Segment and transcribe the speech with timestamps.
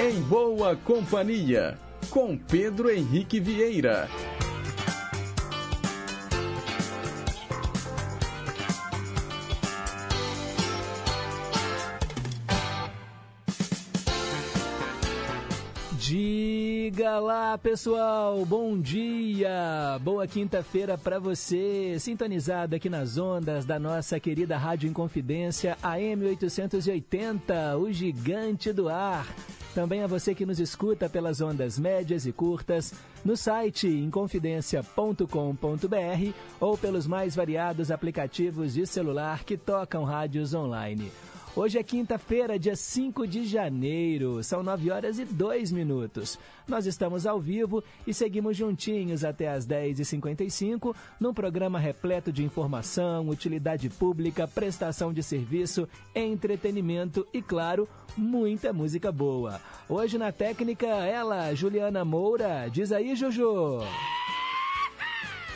[0.00, 1.76] Em Boa Companhia,
[2.08, 4.08] com Pedro Henrique Vieira.
[15.98, 18.44] Diga lá, pessoal.
[18.46, 19.98] Bom dia.
[20.00, 27.76] Boa quinta-feira para você, sintonizado aqui nas ondas da nossa querida Rádio Inconfidência AM 880,
[27.76, 29.26] o gigante do ar.
[29.78, 32.92] Também a você que nos escuta pelas ondas médias e curtas,
[33.24, 41.12] no site inconfidencia.com.br ou pelos mais variados aplicativos de celular que tocam rádios online.
[41.56, 46.38] Hoje é quinta-feira, dia 5 de janeiro, são 9 horas e 2 minutos.
[46.68, 53.28] Nós estamos ao vivo e seguimos juntinhos até as 10h55 num programa repleto de informação,
[53.28, 59.60] utilidade pública, prestação de serviço, entretenimento e, claro, muita música boa.
[59.88, 62.68] Hoje na técnica, ela, Juliana Moura.
[62.70, 63.80] Diz aí, Juju.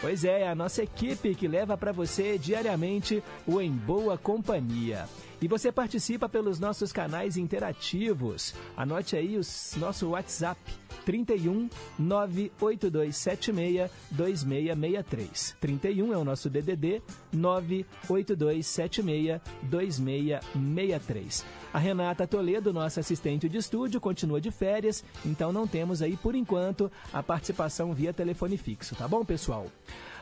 [0.01, 5.07] Pois é, a nossa equipe que leva para você diariamente o Em Boa Companhia.
[5.43, 8.55] E você participa pelos nossos canais interativos.
[8.77, 9.41] Anote aí o
[9.81, 10.61] nosso WhatsApp
[11.05, 15.57] 31 98276 2663.
[15.61, 21.45] 31 é o nosso DDD 98276 2663.
[21.73, 26.37] A Renata Toledo, nossa assistente de estúdio, continua de férias, então não temos aí por
[26.37, 29.67] enquanto a participação via telefone fixo, tá bom, pessoal?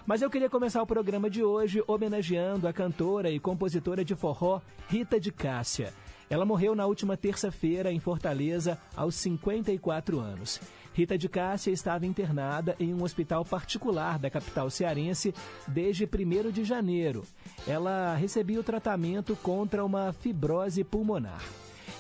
[0.07, 4.61] Mas eu queria começar o programa de hoje homenageando a cantora e compositora de forró
[4.89, 5.93] Rita de Cássia.
[6.29, 10.61] Ela morreu na última terça-feira em Fortaleza, aos 54 anos.
[10.95, 15.35] Rita de Cássia estava internada em um hospital particular da capital cearense
[15.67, 17.25] desde 1 de janeiro.
[17.67, 21.43] Ela recebia o tratamento contra uma fibrose pulmonar.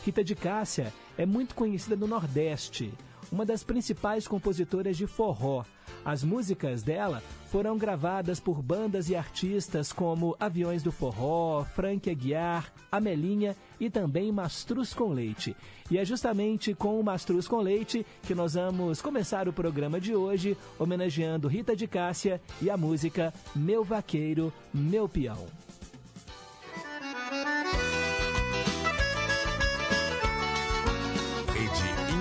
[0.05, 2.93] Rita de Cássia é muito conhecida no Nordeste,
[3.31, 5.65] uma das principais compositoras de forró.
[6.05, 12.73] As músicas dela foram gravadas por bandas e artistas como Aviões do Forró, Frank Aguiar,
[12.91, 15.57] Amelinha e também Mastruz com Leite.
[15.91, 20.15] E é justamente com o Mastruz com Leite que nós vamos começar o programa de
[20.15, 25.70] hoje, homenageando Rita de Cássia e a música Meu Vaqueiro, Meu Peão.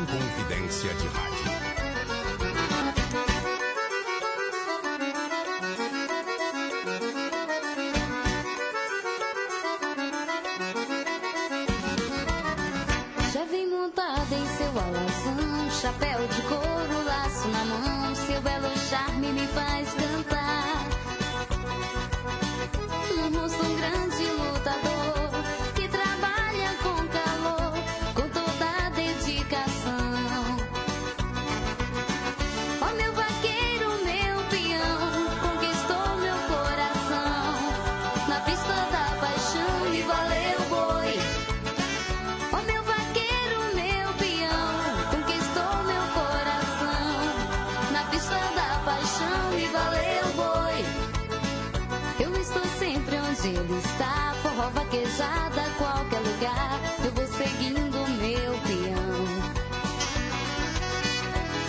[0.09, 1.49] Rede Inconfidência de Rádio.
[13.31, 19.31] Já vem montada em seu alazão, chapéu de couro, laço na mão, seu belo charme
[19.31, 20.38] me faz cantar.
[53.45, 56.79] Ele está, forró vaquejada, qualquer lugar.
[57.03, 59.25] Eu vou seguindo meu peão.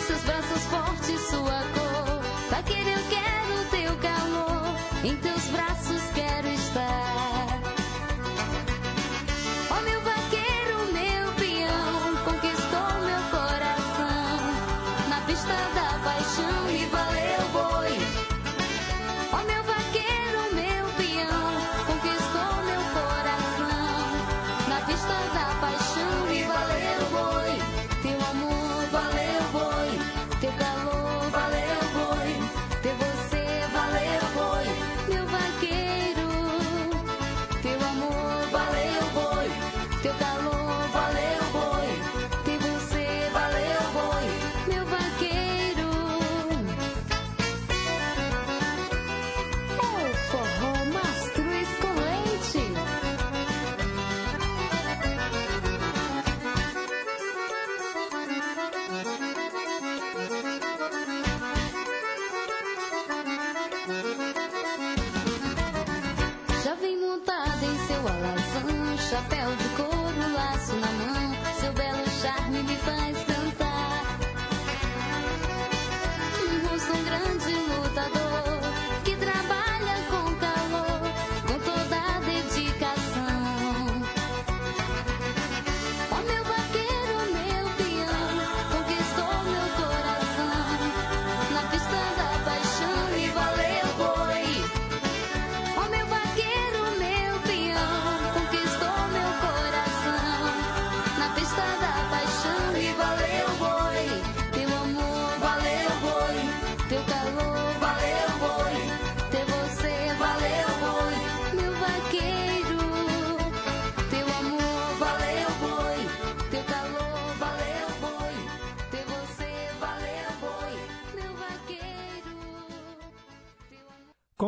[0.06, 2.22] Seus braços fortes, sua cor.
[2.50, 3.29] Vaqueiro, eu quero
[69.10, 69.59] chapéu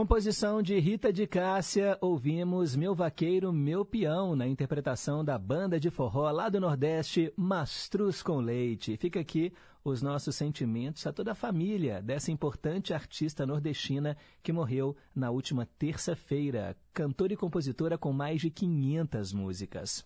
[0.02, 5.90] Composição de Rita de Cássia, ouvimos Meu Vaqueiro, Meu Peão, na interpretação da banda de
[5.90, 8.96] forró lá do Nordeste, Mastruz com Leite.
[8.96, 9.52] Fica aqui
[9.84, 15.68] os nossos sentimentos a toda a família dessa importante artista nordestina que morreu na última
[15.78, 20.04] terça-feira, cantora e compositora com mais de 500 músicas.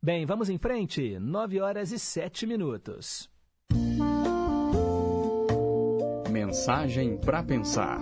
[0.00, 3.28] Bem, vamos em frente, 9 horas e 7 minutos.
[6.30, 7.98] Mensagem para pensar.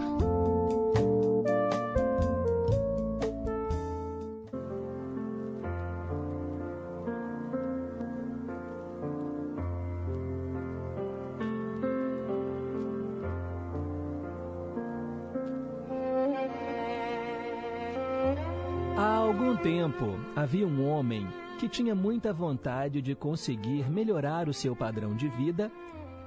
[19.67, 21.27] Tempo, havia um homem
[21.59, 25.73] que tinha muita vontade de conseguir melhorar o seu padrão de vida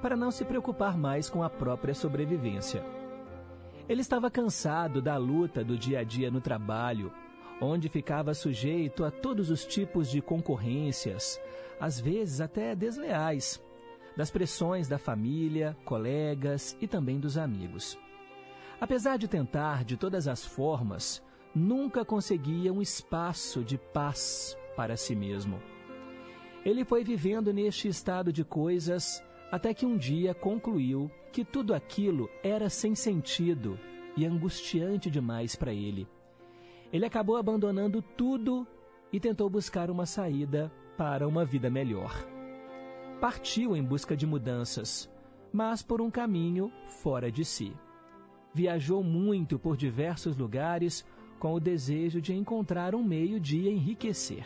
[0.02, 2.84] para não se preocupar mais com a própria sobrevivência.
[3.88, 7.10] Ele estava cansado da luta do dia a dia no trabalho,
[7.62, 11.40] onde ficava sujeito a todos os tipos de concorrências,
[11.80, 13.58] às vezes até desleais,
[14.18, 17.98] das pressões da família, colegas e também dos amigos.
[18.78, 21.22] Apesar de tentar de todas as formas,
[21.54, 25.60] nunca conseguia um espaço de paz para si mesmo.
[26.64, 32.28] Ele foi vivendo neste estado de coisas até que um dia concluiu que tudo aquilo
[32.42, 33.78] era sem sentido
[34.16, 36.06] e angustiante demais para ele.
[36.92, 38.66] Ele acabou abandonando tudo
[39.12, 42.12] e tentou buscar uma saída para uma vida melhor.
[43.20, 45.10] Partiu em busca de mudanças,
[45.52, 46.72] mas por um caminho
[47.02, 47.72] fora de si.
[48.52, 51.04] Viajou muito por diversos lugares
[51.40, 54.44] com o desejo de encontrar um meio de enriquecer.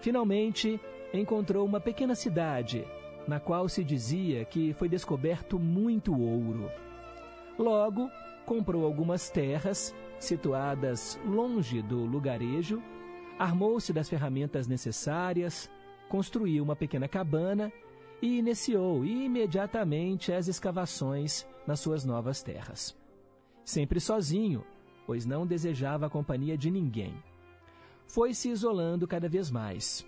[0.00, 0.80] Finalmente,
[1.12, 2.84] encontrou uma pequena cidade,
[3.28, 6.70] na qual se dizia que foi descoberto muito ouro.
[7.58, 8.10] Logo,
[8.46, 12.82] comprou algumas terras, situadas longe do lugarejo,
[13.38, 15.70] armou-se das ferramentas necessárias,
[16.08, 17.70] construiu uma pequena cabana
[18.22, 22.96] e iniciou imediatamente as escavações nas suas novas terras.
[23.64, 24.64] Sempre sozinho,
[25.06, 27.14] pois não desejava a companhia de ninguém.
[28.06, 30.06] Foi se isolando cada vez mais.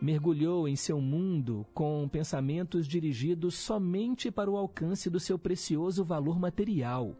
[0.00, 6.38] Mergulhou em seu mundo com pensamentos dirigidos somente para o alcance do seu precioso valor
[6.38, 7.16] material,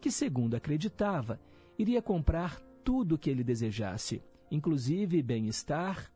[0.00, 1.40] que, segundo acreditava,
[1.78, 6.10] iria comprar tudo o que ele desejasse, inclusive bem-estar,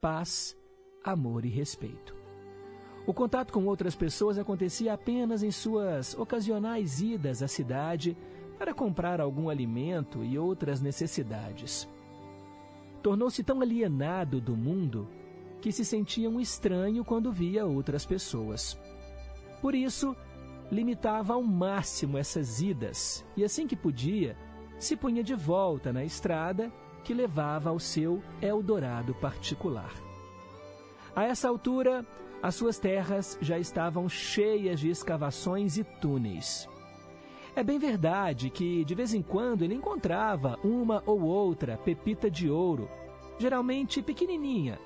[0.00, 0.56] paz,
[1.02, 2.14] amor e respeito.
[3.06, 8.16] O contato com outras pessoas acontecia apenas em suas ocasionais idas à cidade
[8.64, 11.86] para comprar algum alimento e outras necessidades.
[13.02, 15.06] Tornou-se tão alienado do mundo
[15.60, 18.80] que se sentia um estranho quando via outras pessoas.
[19.60, 20.16] Por isso,
[20.72, 24.34] limitava ao máximo essas idas e, assim que podia,
[24.78, 26.72] se punha de volta na estrada
[27.04, 29.92] que levava ao seu Eldorado particular.
[31.14, 32.02] A essa altura,
[32.42, 36.66] as suas terras já estavam cheias de escavações e túneis.
[37.56, 42.50] É bem verdade que, de vez em quando, ele encontrava uma ou outra pepita de
[42.50, 42.88] ouro,
[43.38, 44.78] geralmente pequenininha,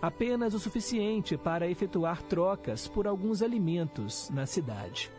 [0.00, 5.10] apenas o suficiente para efetuar trocas por alguns alimentos na cidade.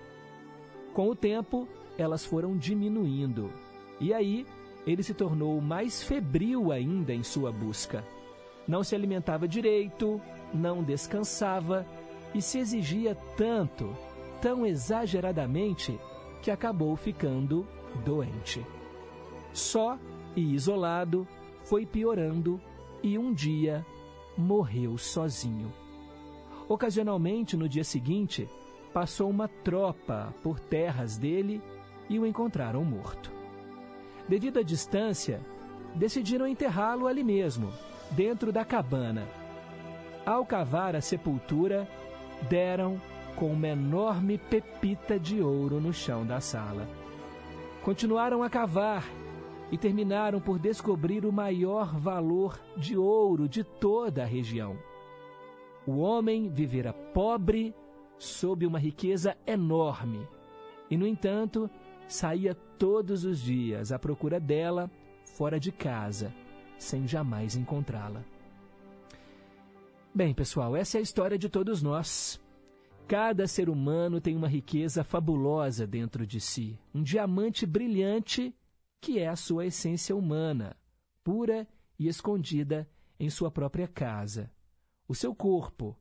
[0.93, 3.51] Com o tempo, elas foram diminuindo,
[3.99, 4.45] e aí
[4.85, 8.03] ele se tornou mais febril ainda em sua busca.
[8.67, 10.21] Não se alimentava direito,
[10.53, 11.87] não descansava
[12.35, 13.95] e se exigia tanto,
[14.41, 15.99] tão exageradamente,
[16.43, 17.65] que acabou ficando
[18.03, 18.63] doente.
[19.53, 19.97] Só
[20.35, 21.25] e isolado,
[21.63, 22.59] foi piorando
[23.01, 23.85] e um dia
[24.37, 25.71] morreu sozinho.
[26.67, 28.49] Ocasionalmente, no dia seguinte,
[28.93, 31.61] passou uma tropa por terras dele
[32.09, 33.31] e o encontraram morto.
[34.27, 35.39] Devido à distância,
[35.95, 37.71] decidiram enterrá-lo ali mesmo,
[38.11, 39.25] dentro da cabana.
[40.25, 41.87] Ao cavar a sepultura,
[42.49, 42.99] deram
[43.35, 46.87] com uma enorme pepita de ouro no chão da sala.
[47.83, 49.03] Continuaram a cavar
[49.71, 54.77] e terminaram por descobrir o maior valor de ouro de toda a região.
[55.85, 57.73] O homem vivera pobre
[58.17, 60.27] sob uma riqueza enorme
[60.89, 61.69] e, no entanto,
[62.07, 64.89] saía todos os dias à procura dela
[65.35, 66.33] fora de casa,
[66.77, 68.23] sem jamais encontrá-la.
[70.13, 72.39] Bem, pessoal, essa é a história de todos nós.
[73.07, 78.55] Cada ser humano tem uma riqueza fabulosa dentro de si, um diamante brilhante
[79.01, 80.77] que é a sua essência humana,
[81.23, 81.67] pura
[81.99, 84.49] e escondida em sua própria casa,
[85.07, 85.97] o seu corpo,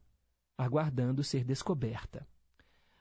[0.57, 2.27] aguardando ser descoberta.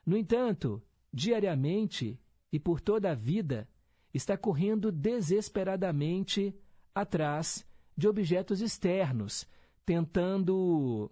[0.03, 0.81] No entanto,
[1.13, 2.19] diariamente
[2.51, 3.69] e por toda a vida,
[4.11, 6.53] está correndo desesperadamente
[6.93, 7.65] atrás
[7.95, 9.47] de objetos externos,
[9.85, 11.11] tentando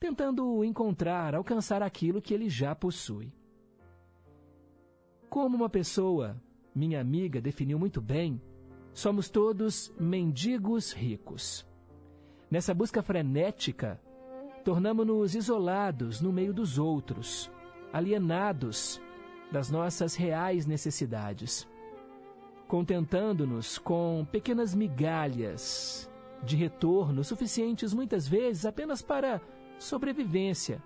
[0.00, 3.30] tentando encontrar, alcançar aquilo que ele já possui.
[5.28, 6.42] Como uma pessoa,
[6.74, 8.40] minha amiga, definiu muito bem,
[8.94, 11.66] somos todos mendigos ricos.
[12.50, 14.00] Nessa busca frenética,
[14.64, 17.52] tornamos-nos isolados no meio dos outros,
[17.92, 19.00] alienados
[19.52, 21.68] das nossas reais necessidades,
[22.66, 26.10] contentando-nos com pequenas migalhas
[26.42, 29.42] de retorno suficientes muitas vezes apenas para
[29.80, 30.82] sobrevivência,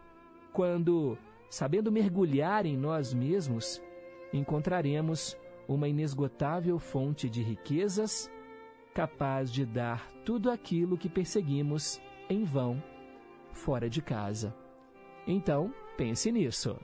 [0.52, 1.18] quando,
[1.50, 3.82] sabendo mergulhar em nós mesmos,
[4.32, 5.36] encontraremos
[5.66, 8.30] uma inesgotável fonte de riquezas
[8.94, 12.80] capaz de dar tudo aquilo que perseguimos em vão
[13.52, 14.54] fora de casa.
[15.26, 16.78] Então, pense nisso.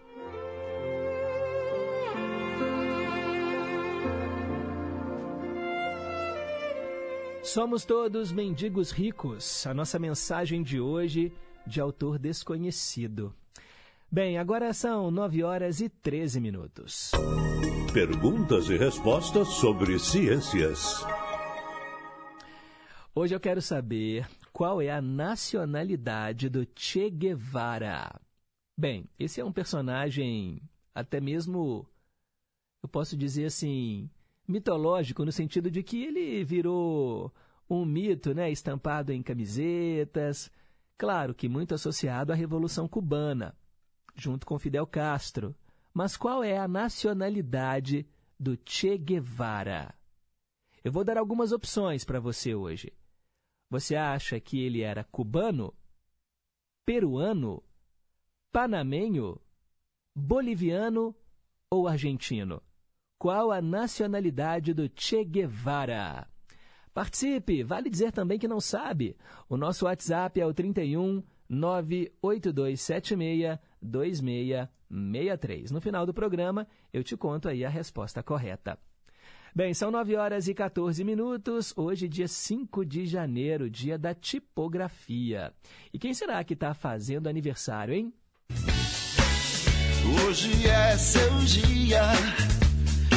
[7.43, 9.67] Somos todos mendigos ricos.
[9.67, 11.33] A nossa mensagem de hoje,
[11.67, 13.35] de autor desconhecido.
[14.11, 17.13] Bem, agora são 9 horas e 13 minutos.
[17.93, 21.05] Perguntas e respostas sobre ciências.
[23.15, 28.21] Hoje eu quero saber qual é a nacionalidade do Che Guevara.
[28.77, 30.61] Bem, esse é um personagem
[30.95, 31.87] até mesmo,
[32.83, 34.09] eu posso dizer assim,
[34.47, 37.33] mitológico, no sentido de que ele virou
[37.69, 40.51] um mito, né, estampado em camisetas,
[41.01, 43.57] claro que muito associado à Revolução Cubana,
[44.15, 45.57] junto com Fidel Castro.
[45.95, 48.07] Mas qual é a nacionalidade
[48.39, 49.95] do Che Guevara?
[50.85, 52.93] Eu vou dar algumas opções para você hoje.
[53.71, 55.75] Você acha que ele era cubano,
[56.85, 57.65] peruano,
[58.53, 59.41] panamenho,
[60.15, 61.17] boliviano
[61.71, 62.63] ou argentino?
[63.19, 66.31] Qual a nacionalidade do Che Guevara?
[66.93, 67.63] Participe!
[67.63, 69.17] Vale dizer também que não sabe.
[69.49, 75.71] O nosso WhatsApp é o 31 98276 2663.
[75.71, 78.79] No final do programa, eu te conto aí a resposta correta.
[79.55, 81.73] Bem, são 9 horas e 14 minutos.
[81.77, 85.53] Hoje, dia 5 de janeiro, dia da tipografia.
[85.93, 88.15] E quem será que está fazendo aniversário, hein?
[90.25, 92.03] Hoje é seu dia,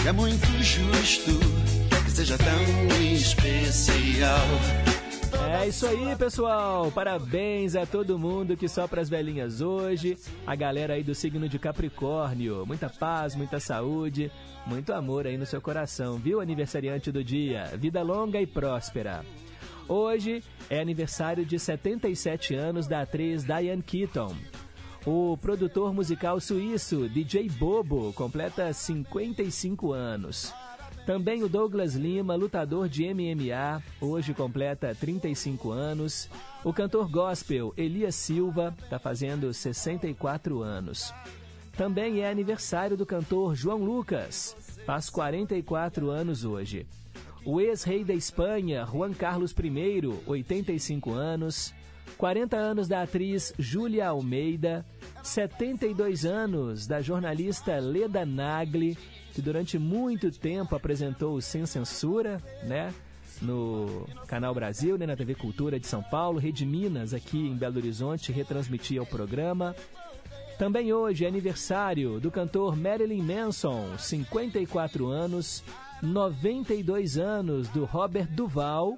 [0.08, 1.83] é muito justo
[2.14, 4.38] seja tão especial.
[5.60, 6.92] É isso aí, pessoal.
[6.92, 10.18] Parabéns a todo mundo que sopra as velhinhas hoje.
[10.46, 12.66] A galera aí do signo de Capricórnio.
[12.68, 14.32] Muita paz, muita saúde,
[14.68, 17.66] muito amor aí no seu coração, viu, aniversariante do dia?
[17.78, 19.26] Vida longa e próspera.
[19.88, 24.36] Hoje é aniversário de 77 anos da atriz Diane Keaton.
[25.06, 30.54] O produtor musical suíço DJ Bobo completa 55 anos.
[31.06, 36.30] Também o Douglas Lima, lutador de MMA, hoje completa 35 anos.
[36.64, 41.14] O cantor gospel Elias Silva está fazendo 64 anos.
[41.76, 44.56] Também é aniversário do cantor João Lucas,
[44.86, 46.88] faz 44 anos hoje.
[47.44, 51.74] O ex-rei da Espanha, Juan Carlos I, 85 anos.
[52.18, 54.86] 40 anos da atriz Júlia Almeida.
[55.24, 58.98] 72 anos da jornalista Leda Nagli,
[59.34, 62.94] que durante muito tempo apresentou o Sem Censura, né?
[63.42, 67.78] No Canal Brasil, né, na TV Cultura de São Paulo, Rede Minas, aqui em Belo
[67.78, 69.76] Horizonte, retransmitia o programa.
[70.58, 75.64] Também hoje é aniversário do cantor Marilyn Manson, 54 anos,
[76.02, 78.98] 92 anos do Robert Duval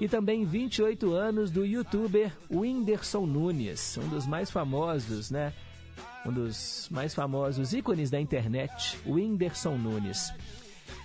[0.00, 5.52] e também 28 anos do youtuber Whindersson Nunes, um dos mais famosos, né?
[6.24, 10.32] Um dos mais famosos ícones da internet, Whindersson Nunes.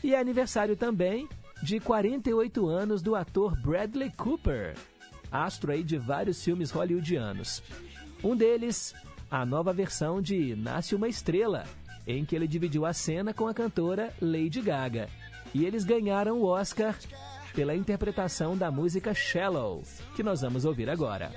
[0.04, 1.28] E é aniversário também
[1.62, 4.75] de 48 anos do ator Bradley Cooper,
[5.32, 7.62] astro aí de vários filmes hollywoodianos.
[8.24, 8.94] Um deles
[9.30, 11.66] a nova versão de Nasce uma Estrela,
[12.08, 15.10] em que ele dividiu a cena com a cantora Lady Gaga.
[15.54, 16.96] E eles ganharam o Oscar
[17.56, 19.82] pela interpretação da música Shallow,
[20.16, 21.32] que nós vamos ouvir agora.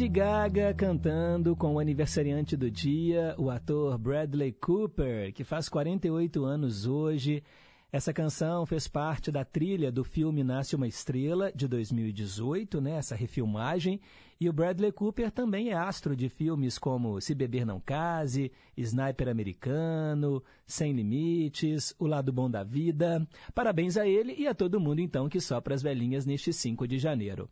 [0.00, 6.42] Lady Gaga cantando com o aniversariante do dia, o ator Bradley Cooper, que faz 48
[6.42, 7.44] anos hoje.
[7.92, 13.14] Essa canção fez parte da trilha do filme Nasce uma Estrela, de 2018, né, essa
[13.14, 14.00] refilmagem.
[14.40, 19.28] E o Bradley Cooper também é astro de filmes como Se Beber Não Case, Sniper
[19.28, 23.28] Americano, Sem Limites, O Lado Bom da Vida.
[23.54, 26.98] Parabéns a ele e a todo mundo, então, que sopra as velhinhas neste 5 de
[26.98, 27.50] janeiro.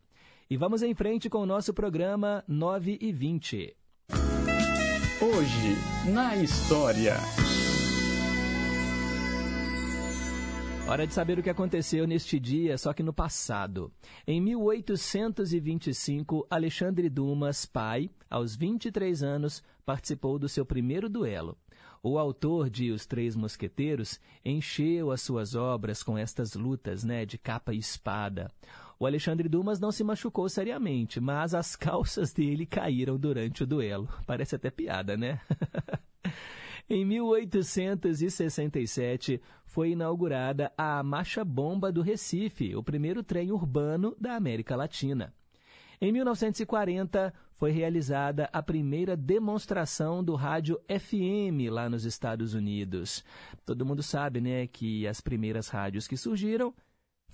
[0.50, 3.76] E vamos em frente com o nosso programa 9 e 20.
[5.20, 7.16] Hoje, na história.
[10.88, 13.92] Hora de saber o que aconteceu neste dia, só que no passado.
[14.26, 21.58] Em 1825, Alexandre Dumas, pai, aos 23 anos, participou do seu primeiro duelo.
[22.02, 27.36] O autor de Os Três Mosqueteiros encheu as suas obras com estas lutas né, de
[27.36, 28.50] capa e espada.
[29.00, 34.08] O Alexandre Dumas não se machucou seriamente, mas as calças dele caíram durante o duelo.
[34.26, 35.40] Parece até piada, né?
[36.90, 44.74] Em 1867, foi inaugurada a Marcha Bomba do Recife, o primeiro trem urbano da América
[44.74, 45.34] Latina.
[46.00, 53.22] Em 1940, foi realizada a primeira demonstração do rádio FM lá nos Estados Unidos.
[53.66, 56.72] Todo mundo sabe, né, que as primeiras rádios que surgiram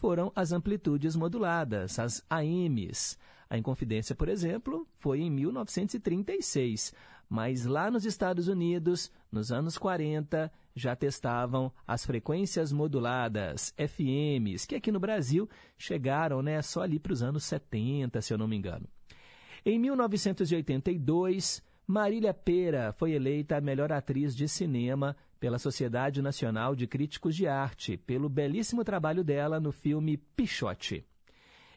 [0.05, 3.17] foram as amplitudes moduladas, as AMs.
[3.49, 6.93] A Inconfidência, por exemplo, foi em 1936,
[7.27, 14.75] mas lá nos Estados Unidos, nos anos 40, já testavam as frequências moduladas, FMs, que
[14.75, 18.57] aqui no Brasil chegaram né, só ali para os anos 70, se eu não me
[18.57, 18.87] engano.
[19.64, 26.87] Em 1982, Marília Pera foi eleita a melhor atriz de cinema pela Sociedade Nacional de
[26.87, 31.05] Críticos de Arte, pelo belíssimo trabalho dela no filme Pichote.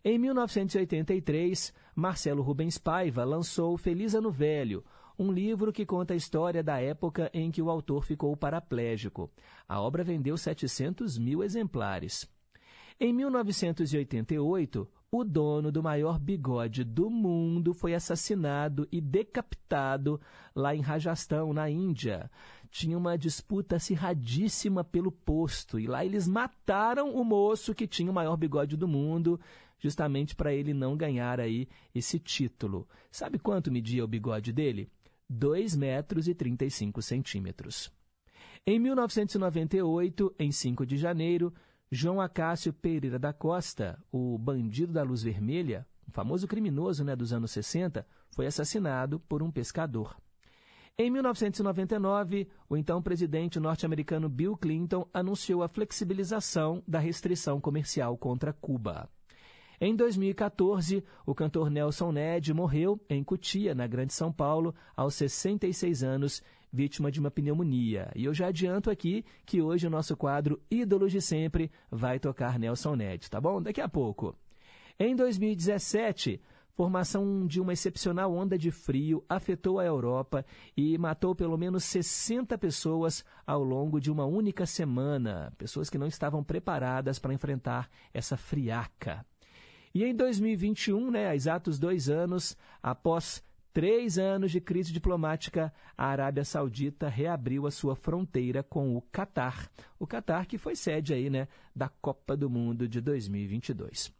[0.05, 4.85] Em 1983, Marcelo Rubens Paiva lançou Feliz Ano Velho,
[5.19, 9.29] um livro que conta a história da época em que o autor ficou paraplégico.
[9.67, 12.25] A obra vendeu 700 mil exemplares.
[12.97, 20.19] Em 1988, o dono do maior bigode do mundo foi assassinado e decapitado
[20.55, 22.29] lá em Rajastão, na Índia.
[22.69, 28.13] Tinha uma disputa acirradíssima pelo posto e lá eles mataram o moço que tinha o
[28.13, 29.39] maior bigode do mundo,
[29.79, 32.87] justamente para ele não ganhar aí esse título.
[33.11, 34.89] Sabe quanto media o bigode dele?
[35.29, 37.91] 2 metros e 35 centímetros.
[38.65, 41.53] Em 1998, em 5 de janeiro,
[41.89, 47.31] João Acácio Pereira da Costa, o bandido da luz vermelha, um famoso criminoso né, dos
[47.31, 50.17] anos 60, foi assassinado por um pescador.
[50.99, 58.51] Em 1999, o então presidente norte-americano Bill Clinton anunciou a flexibilização da restrição comercial contra
[58.51, 59.07] Cuba.
[59.79, 66.01] Em 2014, o cantor Nelson Ned morreu em Cutia, na Grande São Paulo, aos 66
[66.01, 66.41] anos,
[66.73, 68.11] vítima de uma pneumonia.
[68.15, 72.57] E eu já adianto aqui que hoje o nosso quadro Ídolos de Sempre vai tocar
[72.57, 73.61] Nelson Ned, tá bom?
[73.61, 74.35] Daqui a pouco.
[74.99, 76.41] Em 2017,
[76.77, 80.45] formação de uma excepcional onda de frio afetou a Europa
[80.77, 85.51] e matou pelo menos 60 pessoas ao longo de uma única semana.
[85.57, 89.25] Pessoas que não estavam preparadas para enfrentar essa friaca.
[89.91, 96.05] E em 2021, né, há exatos dois anos, após três anos de crise diplomática, a
[96.05, 99.67] Arábia Saudita reabriu a sua fronteira com o Catar.
[99.97, 104.15] O Catar que foi sede aí, né, da Copa do Mundo de 2022.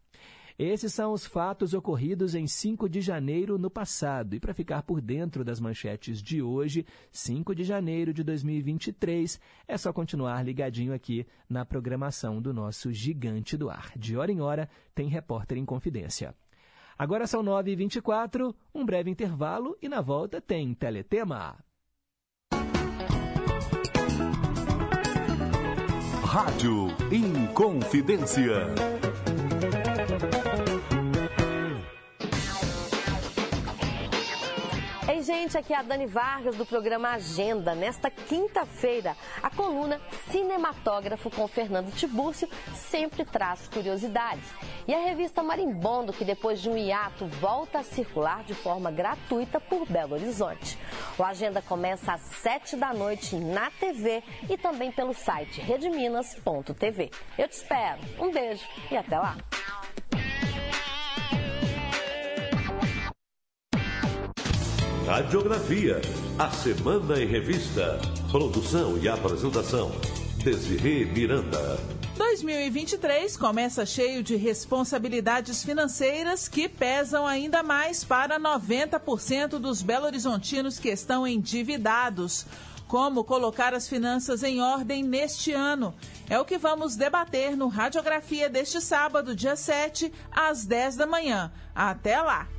[0.58, 4.34] Esses são os fatos ocorridos em 5 de janeiro no passado.
[4.34, 9.78] E para ficar por dentro das manchetes de hoje, 5 de janeiro de 2023, é
[9.78, 13.92] só continuar ligadinho aqui na programação do nosso Gigante do Ar.
[13.96, 16.34] De hora em hora, tem Repórter em Confidência.
[16.98, 21.56] Agora são 9h24, um breve intervalo e na volta tem Teletema.
[26.24, 28.66] Rádio Inconfidência.
[35.28, 37.74] Gente, aqui é a Dani Vargas do programa Agenda.
[37.74, 44.44] Nesta quinta-feira, a coluna Cinematógrafo com Fernando Tibúrcio sempre traz curiosidades.
[44.86, 49.60] E a revista Marimbondo, que depois de um hiato volta a circular de forma gratuita
[49.60, 50.78] por Belo Horizonte.
[51.18, 57.10] O Agenda começa às sete da noite na TV e também pelo site redeminas.tv.
[57.36, 58.00] Eu te espero.
[58.18, 59.36] Um beijo e até lá.
[65.08, 66.02] Radiografia,
[66.38, 67.98] a Semana em Revista.
[68.30, 69.90] Produção e apresentação,
[70.44, 71.80] Desirê Miranda.
[72.14, 80.90] 2023 começa cheio de responsabilidades financeiras que pesam ainda mais para 90% dos belo-horizontinos que
[80.90, 82.44] estão endividados.
[82.86, 85.94] Como colocar as finanças em ordem neste ano?
[86.28, 91.50] É o que vamos debater no Radiografia deste sábado, dia 7, às 10 da manhã.
[91.74, 92.57] Até lá!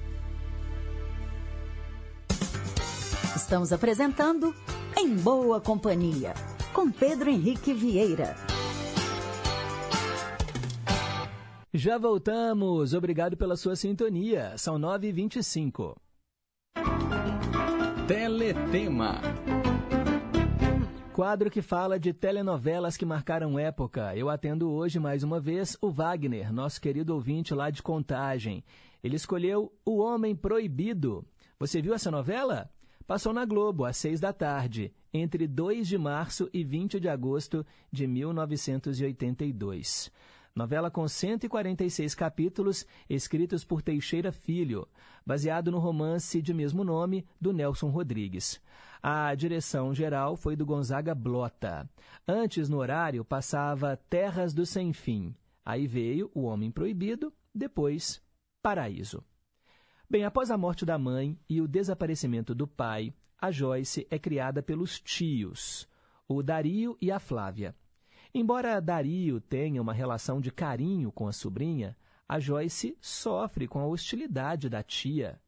[3.39, 4.53] Estamos apresentando
[4.97, 6.33] Em Boa Companhia,
[6.73, 8.35] com Pedro Henrique Vieira.
[11.73, 12.93] Já voltamos.
[12.93, 14.57] Obrigado pela sua sintonia.
[14.57, 15.95] São 9h25.
[18.05, 19.21] Teletema.
[21.13, 24.13] Quadro que fala de telenovelas que marcaram época.
[24.17, 28.65] Eu atendo hoje mais uma vez o Wagner, nosso querido ouvinte lá de Contagem.
[29.01, 31.25] Ele escolheu O Homem Proibido.
[31.57, 32.69] Você viu essa novela?
[33.09, 37.65] Passou na Globo às seis da tarde, entre 2 de março e 20 de agosto
[37.91, 40.11] de 1982.
[40.53, 44.87] Novela com 146 capítulos, escritos por Teixeira Filho,
[45.25, 48.61] baseado no romance de mesmo nome do Nelson Rodrigues.
[49.01, 51.89] A direção geral foi do Gonzaga Blota.
[52.27, 55.33] Antes, no horário, passava Terras do Sem Fim.
[55.65, 58.21] Aí veio O Homem Proibido, depois
[58.61, 59.23] Paraíso.
[60.11, 64.63] Bem, após a morte da mãe e o desaparecimento do pai, a Joyce é criada
[64.63, 65.87] pelos tios,
[66.27, 67.75] o Dario e a Flávia.
[68.33, 71.95] Embora Dario tenha uma relação de carinho com a sobrinha,
[72.27, 75.39] a Joyce sofre com a hostilidade da tia.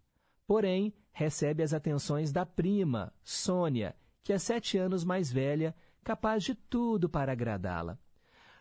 [0.45, 6.53] Porém, recebe as atenções da prima, Sônia, que é sete anos mais velha, capaz de
[6.53, 7.97] tudo para agradá-la.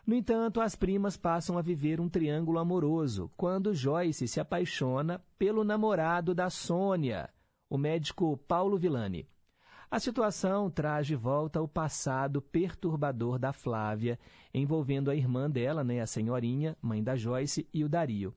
[0.05, 5.63] No entanto, as primas passam a viver um triângulo amoroso quando Joyce se apaixona pelo
[5.63, 7.29] namorado da Sônia,
[7.69, 9.27] o médico Paulo Villani.
[9.91, 14.17] A situação traz de volta o passado perturbador da Flávia,
[14.53, 18.33] envolvendo a irmã dela, né, a senhorinha, mãe da Joyce, e o Dario.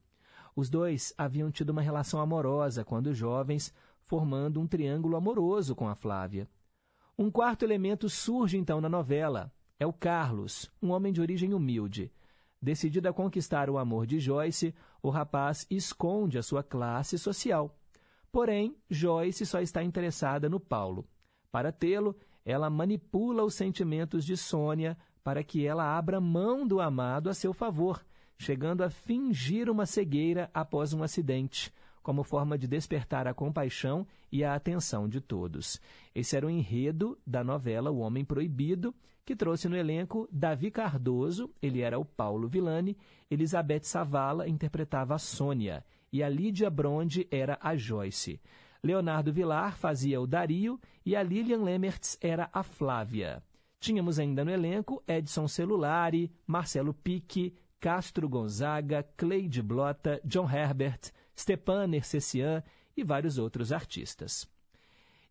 [0.56, 3.72] Os dois haviam tido uma relação amorosa quando jovens,
[4.02, 6.48] formando um triângulo amoroso com a Flávia.
[7.16, 12.12] Um quarto elemento surge então na novela, é o Carlos, um homem de origem humilde.
[12.60, 17.76] Decidido a conquistar o amor de Joyce, o rapaz esconde a sua classe social.
[18.32, 21.06] Porém, Joyce só está interessada no Paulo.
[21.52, 27.30] Para tê-lo, ela manipula os sentimentos de Sônia para que ela abra mão do amado
[27.30, 28.04] a seu favor,
[28.38, 31.72] chegando a fingir uma cegueira após um acidente,
[32.04, 35.80] como forma de despertar a compaixão e a atenção de todos.
[36.14, 41.50] Esse era o enredo da novela O Homem Proibido, que trouxe no elenco Davi Cardoso,
[41.62, 42.94] ele era o Paulo Villani,
[43.30, 48.38] Elizabeth Savala interpretava a Sônia e a Lídia Bronde era a Joyce.
[48.82, 53.42] Leonardo Vilar fazia o Dario e a Lilian Lemertz era a Flávia.
[53.80, 61.86] Tínhamos ainda no elenco Edson Celulari, Marcelo Pique, Castro Gonzaga, Cleide Blota, John Herbert, Stepan
[61.86, 62.62] Nercessian
[62.96, 64.48] e vários outros artistas.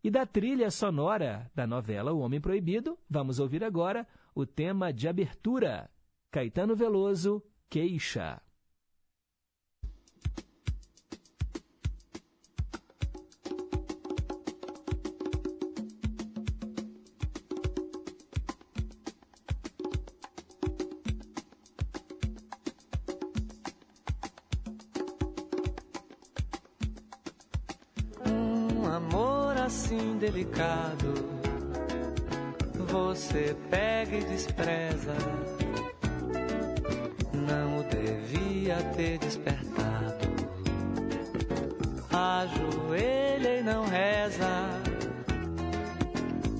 [0.02, 5.08] E da trilha sonora da novela O Homem Proibido, vamos ouvir agora o tema de
[5.08, 5.90] abertura,
[6.30, 8.42] Caetano Veloso, Queixa.
[30.54, 31.14] Delicado,
[32.86, 35.14] você pega e despreza.
[37.32, 40.28] Não o devia ter despertado.
[42.10, 44.80] Ajoelha e não reza.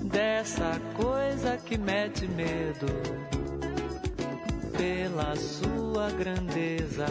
[0.05, 2.87] Dessa coisa que mete medo
[4.77, 7.07] pela sua grandeza.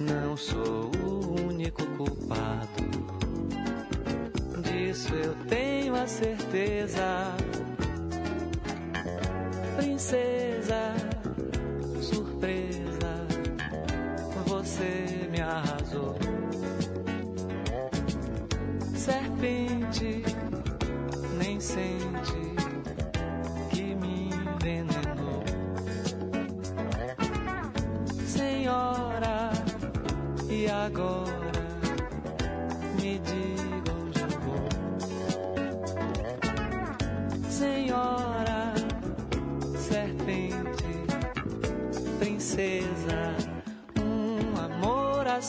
[0.00, 2.65] Não sou o único culpado.
[5.06, 7.36] Disso eu tenho a certeza.
[9.76, 10.94] Princesa,
[12.00, 13.26] surpresa,
[14.46, 16.35] você me arrasou.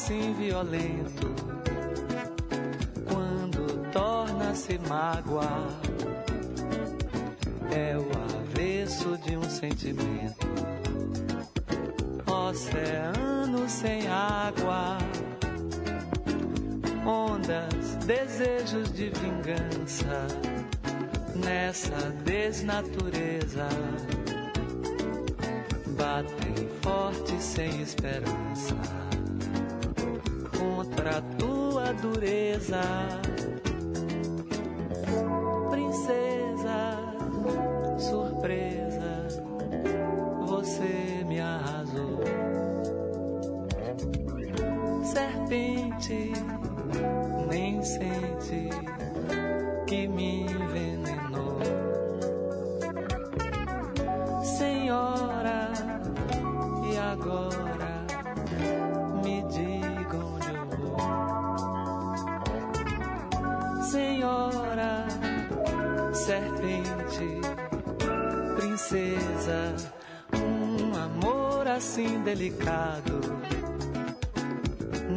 [0.08, 1.36] Assim violento,
[3.12, 5.67] quando torna-se mágoa,
[7.70, 8.08] é o
[8.39, 10.48] avesso de um sentimento.
[12.26, 14.98] Oceano sem água,
[17.06, 20.28] ondas, desejos de vingança
[21.36, 23.67] nessa desnatureza
[25.98, 29.07] batem forte sem esperança
[31.08, 32.82] contra a tua dureza,
[71.97, 73.19] assim delicado,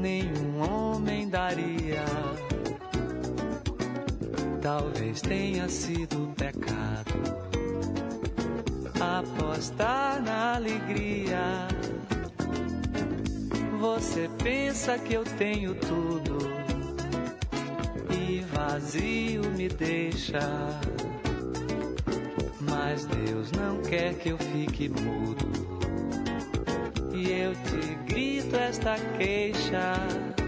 [0.01, 2.05] nenhum homem daria.
[4.63, 7.21] Talvez tenha sido pecado
[8.99, 11.69] apostar na alegria.
[13.79, 16.39] Você pensa que eu tenho tudo
[18.11, 20.41] e vazio me deixa.
[22.61, 25.60] Mas Deus não quer que eu fique mudo.
[28.71, 30.40] Esta queixa.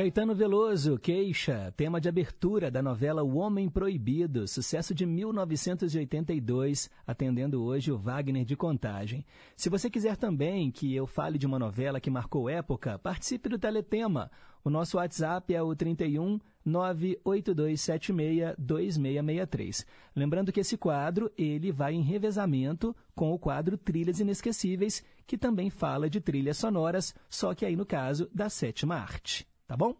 [0.00, 7.62] Caetano Veloso, Queixa, tema de abertura da novela O Homem Proibido, sucesso de 1982, atendendo
[7.62, 9.26] hoje o Wagner de Contagem.
[9.54, 13.58] Se você quiser também que eu fale de uma novela que marcou época, participe do
[13.58, 14.30] Teletema.
[14.64, 19.86] O nosso WhatsApp é o 31 98276 2663.
[20.16, 25.68] Lembrando que esse quadro, ele vai em revezamento com o quadro Trilhas Inesquecíveis, que também
[25.68, 29.94] fala de trilhas sonoras, só que aí no caso da sétima arte tá bom?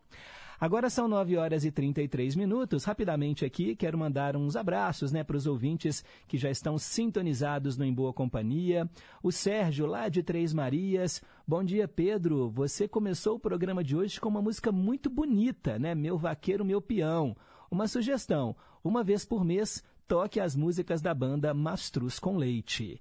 [0.59, 2.83] Agora são 9 horas e 33 minutos.
[2.83, 7.85] Rapidamente aqui, quero mandar uns abraços né, para os ouvintes que já estão sintonizados no
[7.85, 8.91] Em Boa Companhia.
[9.23, 11.23] O Sérgio, lá de Três Marias.
[11.47, 12.51] Bom dia, Pedro.
[12.51, 15.95] Você começou o programa de hoje com uma música muito bonita, né?
[15.95, 17.37] Meu Vaqueiro, Meu Peão.
[17.71, 23.01] Uma sugestão: uma vez por mês, toque as músicas da banda Mastruz com Leite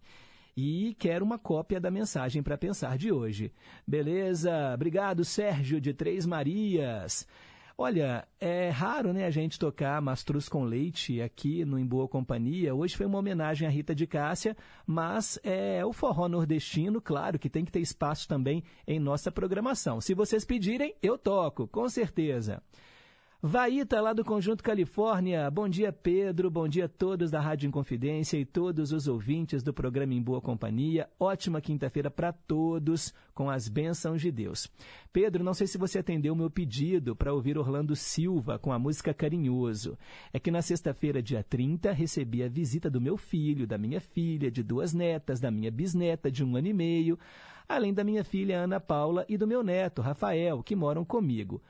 [0.59, 3.53] e quero uma cópia da mensagem para pensar de hoje.
[3.87, 4.73] Beleza?
[4.73, 7.25] Obrigado, Sérgio de Três Marias.
[7.77, 12.75] Olha, é raro né, a gente tocar Mastruz com Leite aqui no Em Boa Companhia.
[12.75, 17.49] Hoje foi uma homenagem à Rita de Cássia, mas é o forró nordestino, claro que
[17.49, 20.01] tem que ter espaço também em nossa programação.
[20.01, 22.61] Se vocês pedirem, eu toco, com certeza.
[23.41, 25.49] Vaíta, lá do Conjunto Califórnia.
[25.49, 26.51] Bom dia, Pedro.
[26.51, 30.41] Bom dia a todos da Rádio Inconfidência e todos os ouvintes do programa Em Boa
[30.41, 31.09] Companhia.
[31.17, 34.69] Ótima quinta-feira para todos, com as bênçãos de Deus.
[35.13, 38.77] Pedro, não sei se você atendeu o meu pedido para ouvir Orlando Silva com a
[38.77, 39.97] música Carinhoso.
[40.33, 44.51] É que na sexta-feira, dia 30, recebi a visita do meu filho, da minha filha,
[44.51, 47.17] de duas netas, da minha bisneta de um ano e meio,
[47.69, 51.61] além da minha filha Ana Paula e do meu neto, Rafael, que moram comigo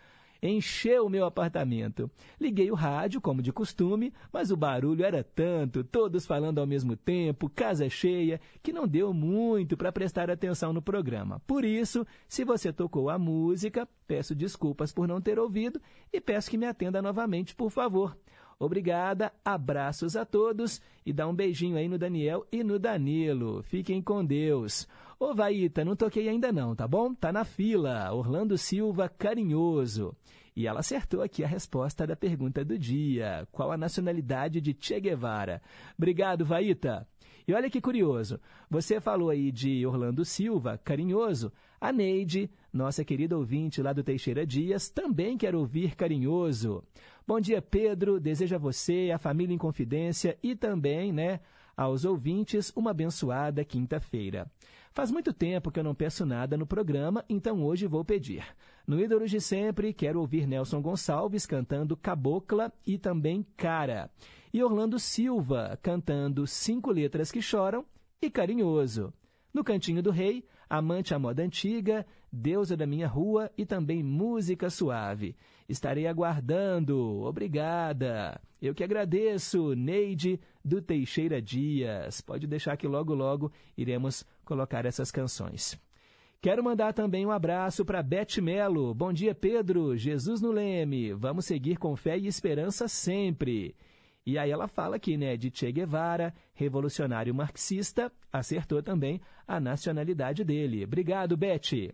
[0.42, 2.10] encheu o meu apartamento.
[2.40, 6.96] Liguei o rádio, como de costume, mas o barulho era tanto, todos falando ao mesmo
[6.96, 11.42] tempo, casa cheia, que não deu muito para prestar atenção no programa.
[11.46, 16.50] Por isso, se você tocou a música, peço desculpas por não ter ouvido e peço
[16.50, 18.18] que me atenda novamente, por favor.
[18.60, 23.64] Obrigada, abraços a todos e dá um beijinho aí no Daniel e no Danilo.
[23.64, 24.86] Fiquem com Deus.
[25.18, 27.14] Ô Vaíta, não toquei ainda não, tá bom?
[27.14, 28.12] Tá na fila.
[28.14, 30.14] Orlando Silva, carinhoso.
[30.54, 33.48] E ela acertou aqui a resposta da pergunta do dia.
[33.50, 35.62] Qual a nacionalidade de Che Guevara?
[35.98, 37.08] Obrigado, Vaíta.
[37.48, 41.52] E olha que curioso, você falou aí de Orlando Silva, carinhoso.
[41.82, 46.84] A Neide, nossa querida ouvinte lá do Teixeira Dias, também quer ouvir carinhoso.
[47.30, 48.20] Bom dia, Pedro.
[48.20, 51.42] Desejo a você, a família em confidência e também, né,
[51.78, 54.52] aos ouvintes, uma abençoada quinta-feira.
[54.92, 58.44] Faz muito tempo que eu não peço nada no programa, então hoje vou pedir.
[58.88, 64.10] No Ídolos de Sempre, quero ouvir Nelson Gonçalves cantando Cabocla e também Cara.
[64.52, 67.86] E Orlando Silva cantando Cinco Letras que Choram
[68.20, 69.14] e Carinhoso.
[69.54, 74.68] No Cantinho do Rei, Amante à Moda Antiga, Deusa da Minha Rua e também Música
[74.72, 75.36] Suave.
[75.70, 77.22] Estarei aguardando.
[77.22, 78.42] Obrigada.
[78.60, 82.20] Eu que agradeço, Neide do Teixeira Dias.
[82.22, 85.80] Pode deixar que logo, logo iremos colocar essas canções.
[86.42, 88.94] Quero mandar também um abraço para Beth Melo.
[88.96, 89.96] Bom dia, Pedro.
[89.96, 91.14] Jesus no Leme.
[91.14, 93.76] Vamos seguir com fé e esperança sempre.
[94.26, 100.44] E aí ela fala aqui, né, de Che Guevara, revolucionário marxista, acertou também a nacionalidade
[100.44, 100.84] dele.
[100.84, 101.94] Obrigado, Beth.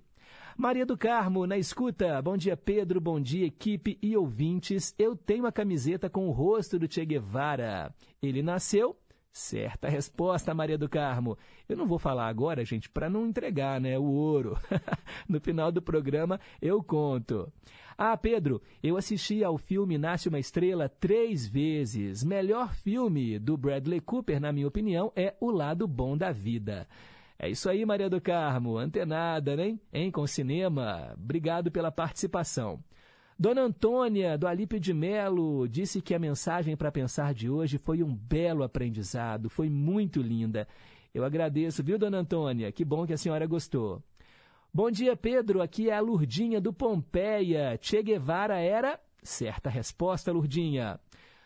[0.58, 2.22] Maria do Carmo, na escuta.
[2.22, 3.02] Bom dia, Pedro.
[3.02, 4.96] Bom dia, equipe e ouvintes.
[4.98, 7.94] Eu tenho a camiseta com o rosto do Che Guevara.
[8.22, 8.98] Ele nasceu
[9.36, 11.38] Certa resposta, Maria do Carmo.
[11.68, 14.58] Eu não vou falar agora, gente, para não entregar, né, o ouro.
[15.28, 17.52] no final do programa eu conto.
[17.98, 22.24] Ah, Pedro, eu assisti ao filme Nasce uma Estrela três vezes.
[22.24, 26.88] Melhor filme do Bradley Cooper, na minha opinião, é O Lado Bom da Vida.
[27.38, 28.78] É isso aí, Maria do Carmo.
[28.78, 29.78] Antenada, né?
[29.92, 31.14] Hein, com cinema.
[31.18, 32.80] Obrigado pela participação.
[33.38, 38.02] Dona Antônia, do Alípio de Melo, disse que a mensagem para pensar de hoje foi
[38.02, 40.66] um belo aprendizado, foi muito linda.
[41.14, 42.72] Eu agradeço, viu, Dona Antônia?
[42.72, 44.02] Que bom que a senhora gostou.
[44.74, 45.62] Bom dia, Pedro.
[45.62, 47.78] Aqui é a Lurdinha do Pompeia.
[47.82, 49.00] Che Guevara era.
[49.22, 51.00] Certa resposta, Lurdinha.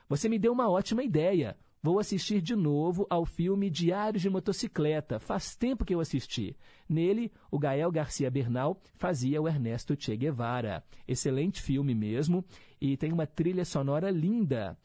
[0.07, 1.55] Você me deu uma ótima ideia.
[1.81, 5.17] Vou assistir de novo ao filme Diários de Motocicleta.
[5.17, 6.53] Faz tempo que eu assisti.
[6.89, 10.83] Nele, o Gael Garcia Bernal fazia o Ernesto Che Guevara.
[11.07, 12.43] Excelente filme mesmo
[12.81, 14.77] e tem uma trilha sonora linda.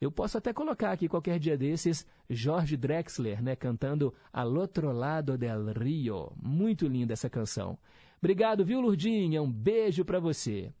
[0.00, 5.38] Eu posso até colocar aqui qualquer dia desses Jorge Drexler, né, cantando Al outro lado
[5.38, 6.32] del rio.
[6.42, 7.78] Muito linda essa canção.
[8.18, 9.40] Obrigado, viu, Lurdinha?
[9.40, 10.72] Um beijo para você.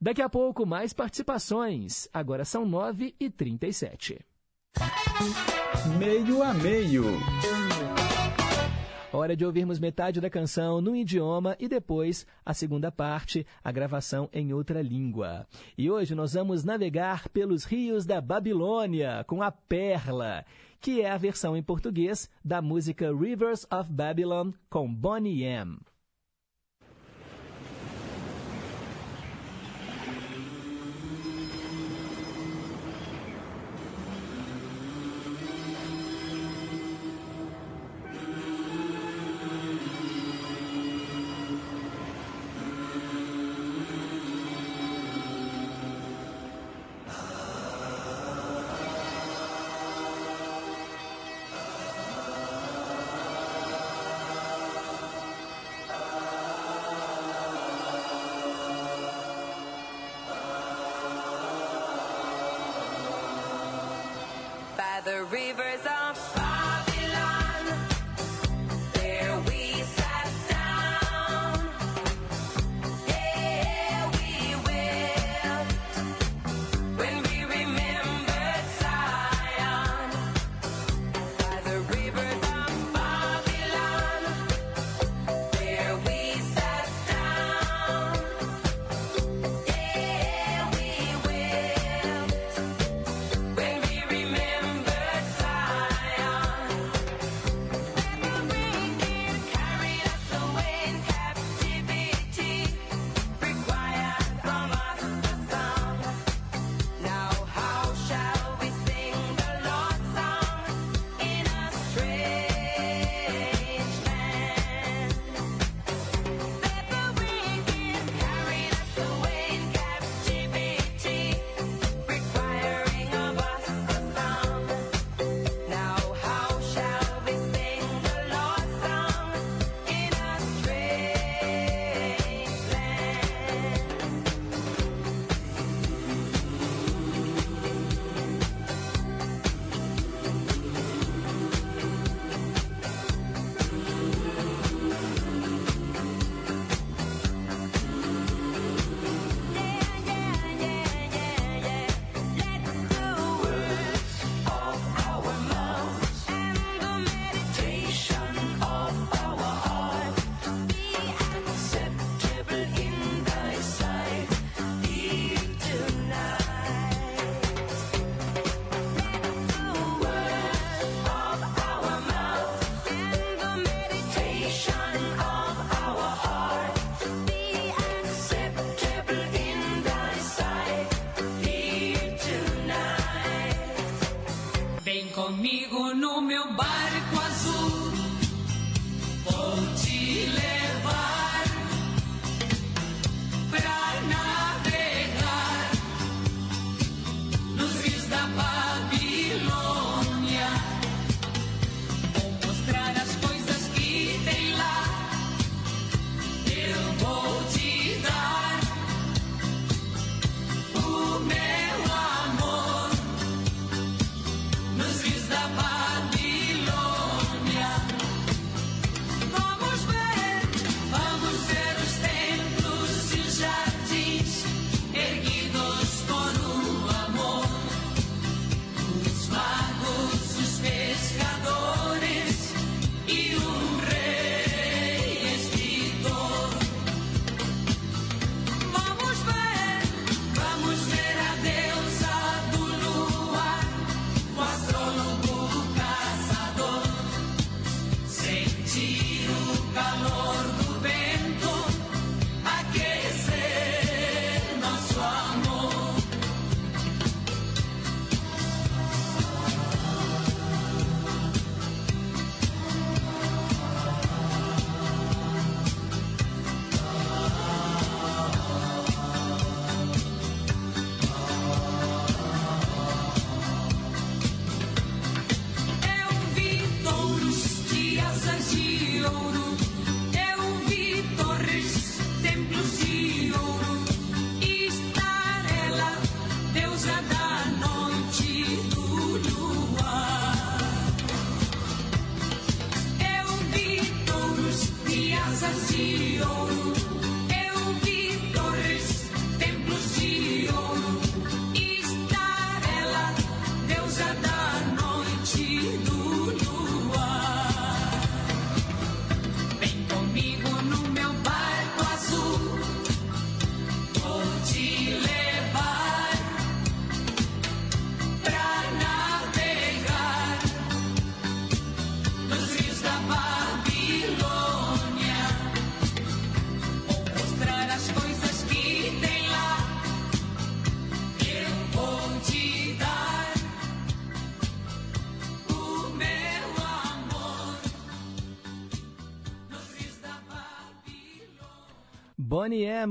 [0.00, 2.08] Daqui a pouco, mais participações.
[2.12, 4.20] Agora são 9h37.
[5.98, 7.04] Meio a meio.
[9.12, 14.28] Hora de ouvirmos metade da canção num idioma e depois a segunda parte, a gravação
[14.32, 15.46] em outra língua.
[15.76, 20.44] E hoje nós vamos navegar pelos rios da Babilônia com a Perla,
[20.80, 25.78] que é a versão em português da música Rivers of Babylon com Bonnie M.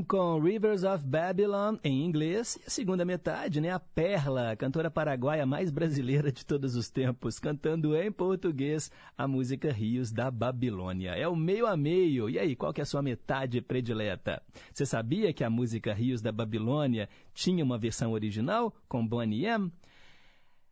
[0.08, 5.44] com Rivers of Babylon em inglês e a segunda metade, né, a Perla, cantora paraguaia
[5.44, 11.12] mais brasileira de todos os tempos, cantando em português a música Rios da Babilônia.
[11.12, 12.30] É o meio a meio.
[12.30, 14.40] E aí, qual que é a sua metade predileta?
[14.72, 19.72] Você sabia que a música Rios da Babilônia tinha uma versão original com Bonnie M?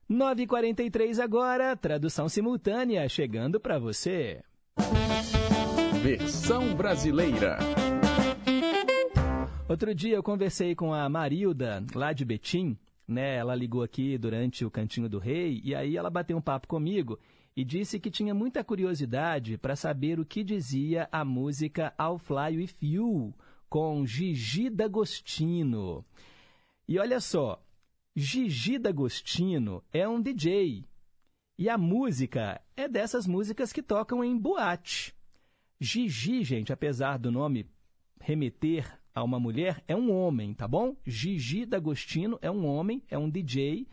[0.09, 4.43] 9h43 agora, tradução simultânea chegando para você.
[6.03, 7.57] Versão brasileira.
[9.69, 13.35] Outro dia eu conversei com a Marilda, lá de Betim, né?
[13.35, 17.19] Ela ligou aqui durante o Cantinho do Rei e aí ela bateu um papo comigo
[17.53, 22.55] e disse que tinha muita curiosidade para saber o que dizia a música I'll Fly
[22.55, 23.33] With You,
[23.69, 26.05] com Gigi D'Agostino.
[26.87, 27.61] E olha só,
[28.15, 30.85] Gigi D'Agostino é um DJ
[31.59, 35.13] e a música é dessas músicas que tocam em boate.
[35.77, 37.69] Gigi, gente, apesar do nome
[38.21, 40.95] remeter a uma mulher, é um homem, tá bom?
[41.03, 43.87] Gigi D'Agostino é um homem, é um DJ,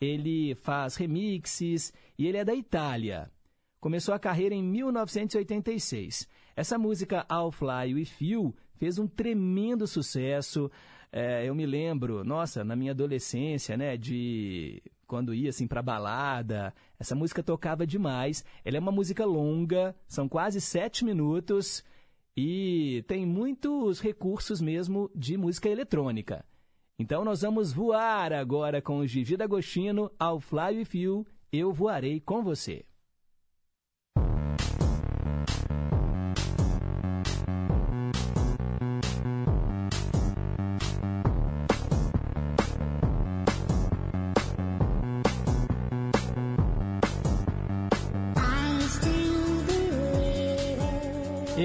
[0.00, 3.30] ele faz remixes e ele é da Itália.
[3.78, 6.26] Começou a carreira em 1986.
[6.56, 10.70] Essa música I'll Fly With You fez um tremendo sucesso.
[11.12, 16.72] É, eu me lembro, nossa, na minha adolescência, né, de quando ia assim para balada,
[16.98, 18.42] essa música tocava demais.
[18.64, 21.84] Ela é uma música longa, são quase sete minutos
[22.36, 26.44] e tem muitos recursos mesmo de música eletrônica.
[26.98, 32.20] Então nós vamos voar agora com o Gigi D'Agostino ao Fly With You, Eu Voarei
[32.20, 32.84] Com Você.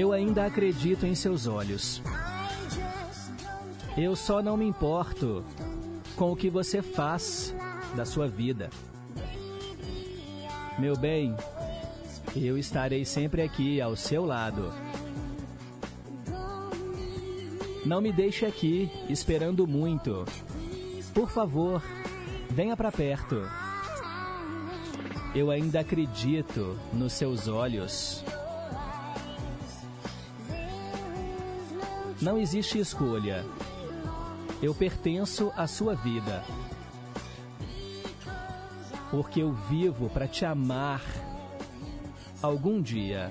[0.06, 2.00] Eu ainda acredito em seus olhos.
[3.98, 5.44] Eu só não me importo
[6.14, 7.52] com o que você faz
[7.96, 8.70] da sua vida.
[10.78, 11.34] Meu bem,
[12.36, 14.72] eu estarei sempre aqui ao seu lado.
[17.84, 20.24] Não me deixe aqui esperando muito.
[21.12, 21.82] Por favor,
[22.48, 23.42] venha para perto.
[25.34, 28.24] Eu ainda acredito nos seus olhos.
[32.26, 33.46] Não existe escolha.
[34.60, 36.42] Eu pertenço à sua vida.
[39.12, 41.00] Porque eu vivo para te amar.
[42.42, 43.30] Algum dia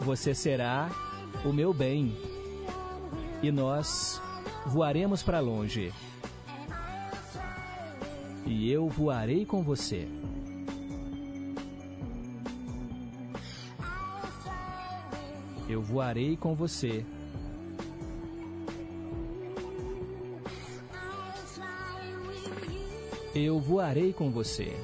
[0.00, 0.90] você será
[1.44, 2.16] o meu bem
[3.42, 4.18] e nós
[4.64, 5.92] voaremos para longe.
[8.46, 10.08] E eu voarei com você.
[15.72, 17.02] Eu voarei com você.
[23.34, 24.76] Eu voarei com você.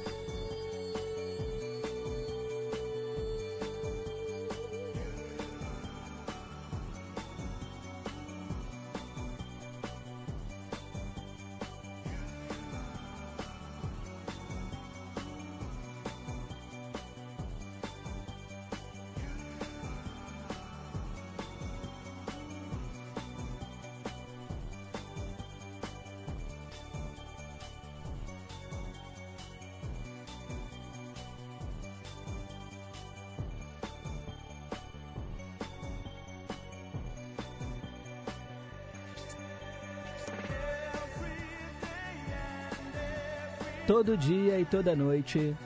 [43.98, 45.56] Todo dia e toda noite.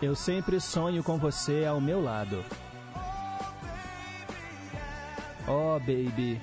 [0.00, 2.42] Eu sempre sonho com você ao meu lado.
[5.46, 6.40] Oh, baby.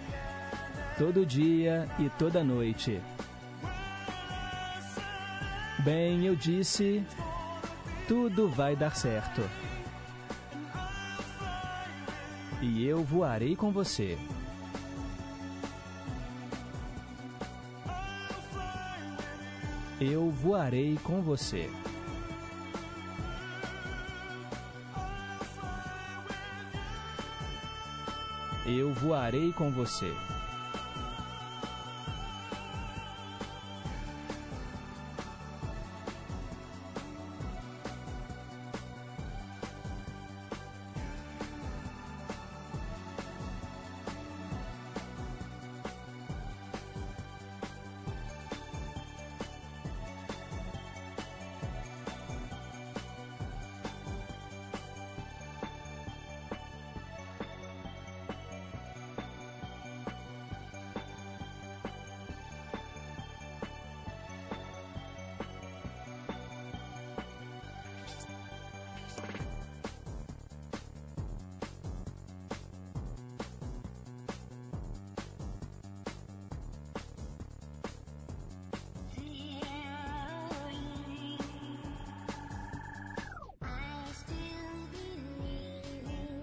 [0.99, 3.01] Todo dia e toda noite.
[5.79, 7.03] Bem, eu disse,
[8.07, 9.41] tudo vai dar certo.
[12.61, 14.15] E eu voarei com você.
[19.99, 21.67] Eu voarei com você.
[28.67, 30.13] Eu voarei com você.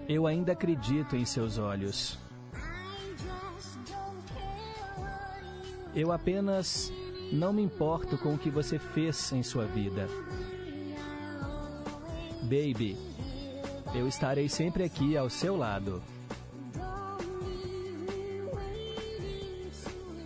[0.07, 2.19] Eu ainda acredito em seus olhos.
[5.95, 6.91] Eu apenas
[7.31, 10.07] não me importo com o que você fez em sua vida.
[12.43, 12.95] Baby,
[13.95, 16.03] eu estarei sempre aqui ao seu lado.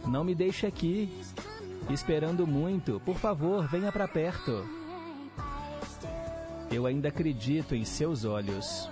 [0.05, 1.09] Não me deixe aqui,
[1.89, 2.99] esperando muito.
[3.05, 4.67] Por favor, venha para perto.
[6.69, 8.89] Eu ainda acredito em seus olhos.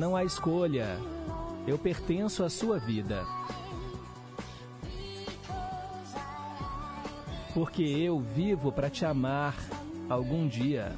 [0.00, 0.96] Não há escolha.
[1.66, 3.22] Eu pertenço à sua vida.
[7.52, 9.54] Porque eu vivo para te amar
[10.08, 10.96] algum dia.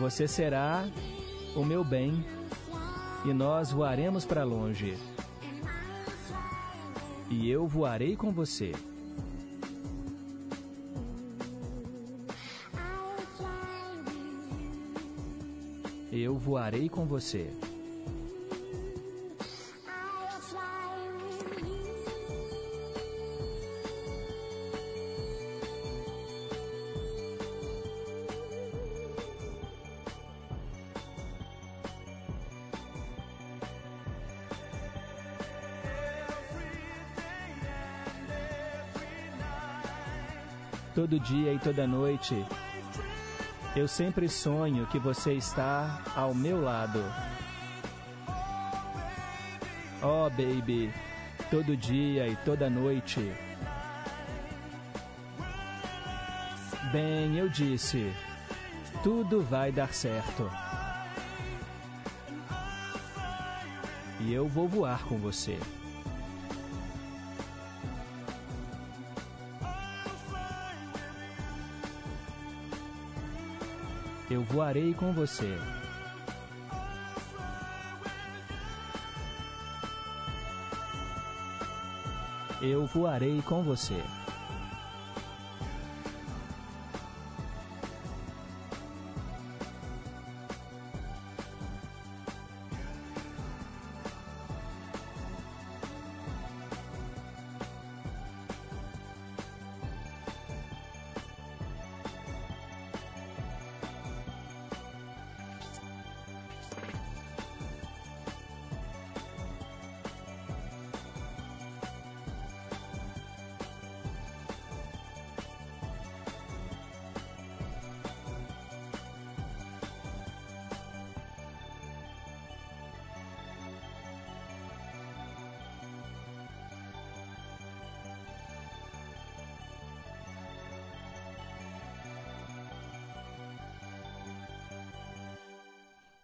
[0.00, 0.84] Você será
[1.54, 2.24] o meu bem
[3.24, 4.98] e nós voaremos para longe.
[7.30, 8.72] E eu voarei com você.
[16.38, 17.50] Voarei com você.
[40.94, 42.34] Todo dia e toda noite,
[43.76, 47.02] eu sempre sonho que você está ao meu lado.
[50.02, 50.92] Oh, baby,
[51.50, 53.20] todo dia e toda noite.
[56.92, 58.12] Bem, eu disse,
[59.02, 60.50] tudo vai dar certo.
[64.20, 65.58] E eu vou voar com você.
[74.30, 75.56] Eu voarei com você.
[82.60, 84.04] Eu voarei com você.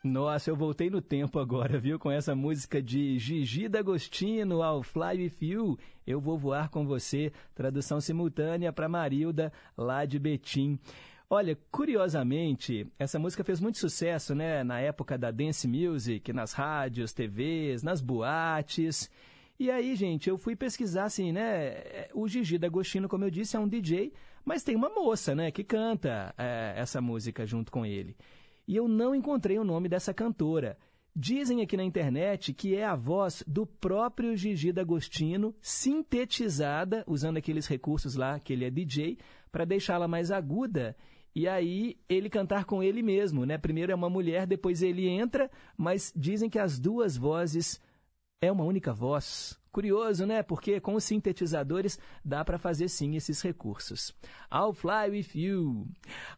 [0.04, 1.98] Nossa, eu voltei no tempo agora, viu?
[1.98, 7.32] Com essa música de Gigi D'Agostino, ao Fly With You, Eu Vou Voar Com Você,
[7.54, 10.78] tradução simultânea para Marilda, lá de Betim.
[11.30, 14.62] Olha, curiosamente, essa música fez muito sucesso, né?
[14.62, 19.10] Na época da dance music, nas rádios, TVs, nas boates.
[19.58, 22.08] E aí, gente, eu fui pesquisar, assim, né?
[22.12, 24.12] O Gigi D'Agostino, como eu disse, é um DJ,
[24.44, 25.50] mas tem uma moça, né?
[25.50, 28.14] Que canta é, essa música junto com ele
[28.66, 30.78] e eu não encontrei o nome dessa cantora.
[31.16, 37.66] Dizem aqui na internet que é a voz do próprio Gigi D'Agostino, sintetizada, usando aqueles
[37.68, 39.18] recursos lá que ele é DJ,
[39.52, 40.96] para deixá-la mais aguda.
[41.32, 43.58] E aí ele cantar com ele mesmo, né?
[43.58, 47.80] Primeiro é uma mulher, depois ele entra, mas dizem que as duas vozes
[48.40, 49.56] é uma única voz.
[49.74, 50.40] Curioso, né?
[50.40, 54.14] Porque com os sintetizadores dá para fazer sim esses recursos.
[54.48, 55.88] I'll fly with you.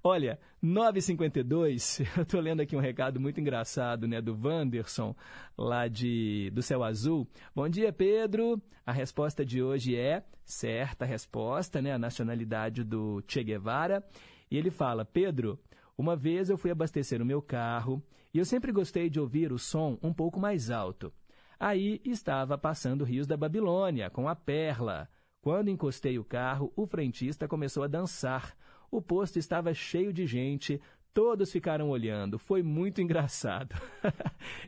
[0.03, 5.15] Olha, 952, eu estou lendo aqui um recado muito engraçado, né, do Wanderson,
[5.55, 7.29] lá de do Céu Azul.
[7.55, 8.59] Bom dia, Pedro.
[8.87, 14.03] A resposta de hoje é certa resposta, né, a nacionalidade do Che Guevara.
[14.51, 15.61] E ele fala: "Pedro,
[15.99, 19.59] uma vez eu fui abastecer o meu carro e eu sempre gostei de ouvir o
[19.59, 21.13] som um pouco mais alto.
[21.59, 25.09] Aí estava passando rios da Babilônia, com a perla.
[25.41, 28.57] Quando encostei o carro, o frentista começou a dançar.
[28.91, 30.81] O posto estava cheio de gente,
[31.15, 32.39] todos ficaram olhando.
[32.39, 33.75] Foi muito engraçado.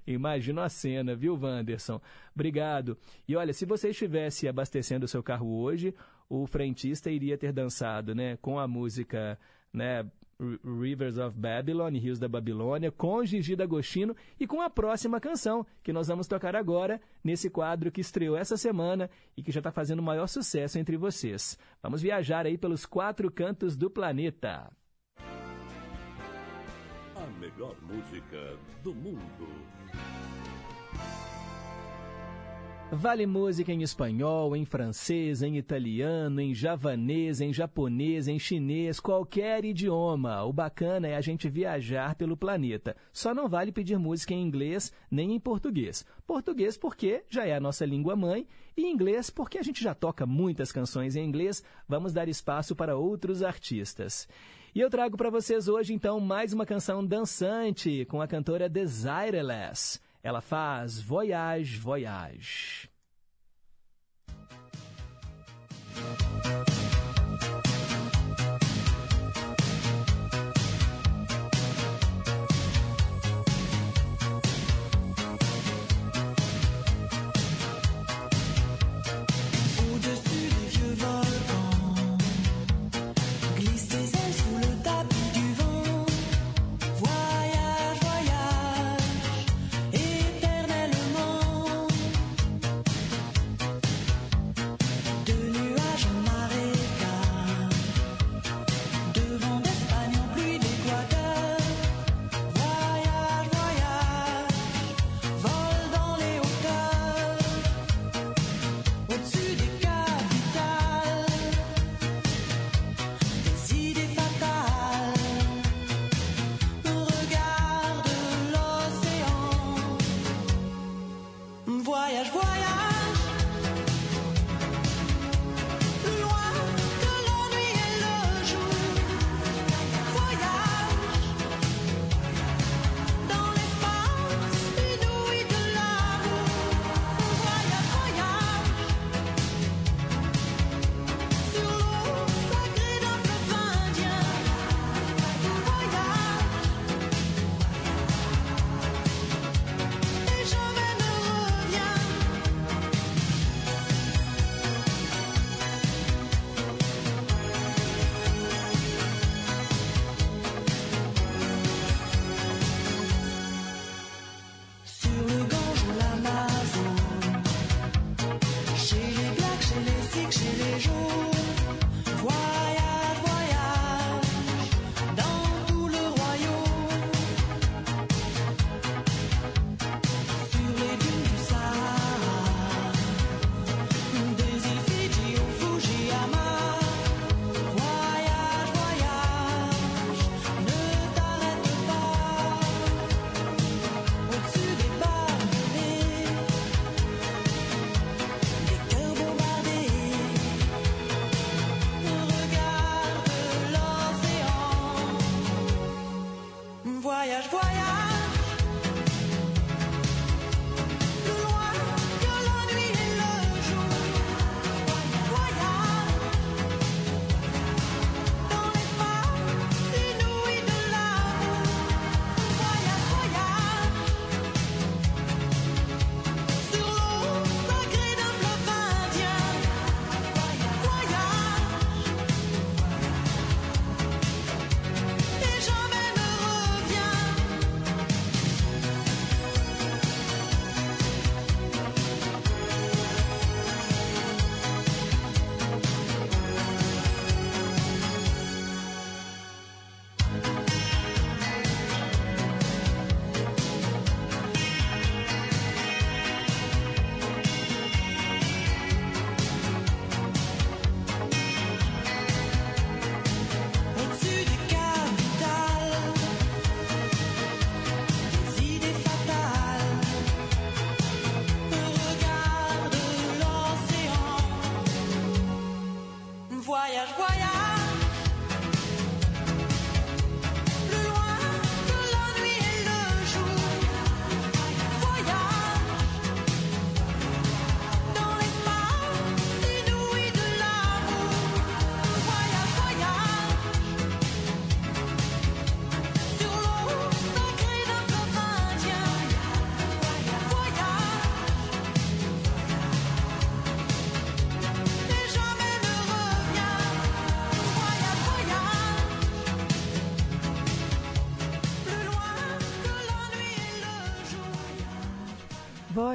[0.06, 2.00] Imagino a cena, viu, Wanderson?
[2.34, 2.96] Obrigado.
[3.26, 5.94] E olha, se você estivesse abastecendo o seu carro hoje,
[6.26, 9.38] o frentista iria ter dançado, né, com a música,
[9.72, 10.06] né,
[10.40, 15.92] Rivers of Babylon, Rios da Babilônia, com Gigi D'Agostino e com a próxima canção que
[15.92, 20.02] nós vamos tocar agora nesse quadro que estreou essa semana e que já está fazendo
[20.02, 21.58] maior sucesso entre vocês.
[21.82, 24.70] Vamos viajar aí pelos quatro cantos do planeta.
[27.38, 29.48] melhor música do mundo.
[32.90, 39.62] Vale música em espanhol, em francês, em italiano, em javanês, em japonês, em chinês, qualquer
[39.62, 40.42] idioma.
[40.44, 42.96] O bacana é a gente viajar pelo planeta.
[43.12, 46.04] Só não vale pedir música em inglês nem em português.
[46.26, 50.24] Português porque já é a nossa língua mãe e inglês porque a gente já toca
[50.24, 51.62] muitas canções em inglês.
[51.86, 54.26] Vamos dar espaço para outros artistas.
[54.74, 60.00] E eu trago para vocês hoje então mais uma canção dançante com a cantora Desireless.
[60.28, 62.90] Ela faz Voyage, Voyage.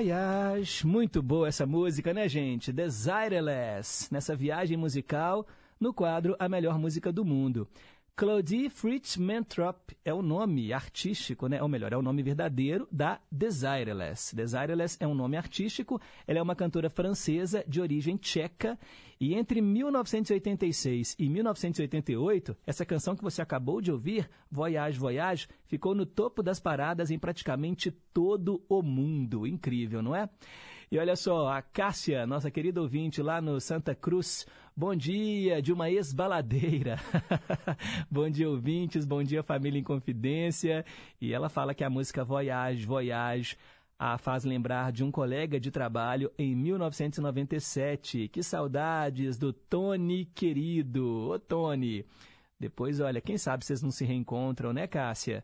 [0.03, 0.85] Voyage.
[0.85, 2.73] Muito boa essa música, né, gente?
[2.73, 4.11] Desireless.
[4.11, 5.47] Nessa viagem musical
[5.79, 7.65] no quadro A Melhor Música do Mundo.
[8.23, 11.61] Claudie Fritz Mantrop é o nome artístico, né?
[11.61, 14.33] ou melhor, é o nome verdadeiro da Desireless.
[14.33, 18.79] Desireless é um nome artístico, ela é uma cantora francesa de origem tcheca
[19.19, 25.93] e entre 1986 e 1988, essa canção que você acabou de ouvir, Voyage Voyage, ficou
[25.93, 29.45] no topo das paradas em praticamente todo o mundo.
[29.45, 30.29] Incrível, não é?
[30.93, 34.45] E olha só, a Cássia, nossa querida ouvinte lá no Santa Cruz,
[34.77, 36.99] bom dia de uma ex-baladeira.
[38.11, 40.85] bom dia, ouvintes, bom dia, família em confidência.
[41.19, 43.57] E ela fala que a música Voyage, Voyage
[43.97, 48.27] a faz lembrar de um colega de trabalho em 1997.
[48.27, 51.27] Que saudades do Tony querido.
[51.27, 52.05] Ô, Tony.
[52.59, 55.43] Depois, olha, quem sabe vocês não se reencontram, né, Cássia?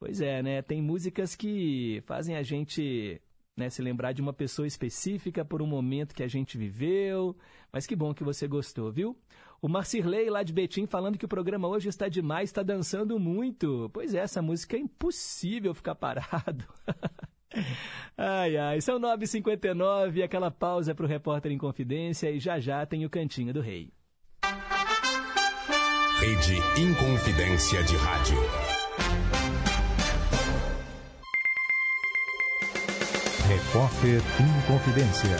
[0.00, 0.60] Pois é, né?
[0.60, 3.22] Tem músicas que fazem a gente
[3.56, 7.34] né, se lembrar de uma pessoa específica por um momento que a gente viveu.
[7.72, 9.16] Mas que bom que você gostou, viu?
[9.60, 13.90] O Marcirley, lá de Betim, falando que o programa hoje está demais, está dançando muito.
[13.92, 16.64] Pois é, essa música é impossível ficar parado.
[18.16, 23.06] ai, ai, são 9h59, aquela pausa para o repórter em confidência e já já tem
[23.06, 23.90] o Cantinho do Rei.
[26.20, 28.65] Rede Inconfidência de Rádio.
[33.66, 35.36] Repórter Inconfidência.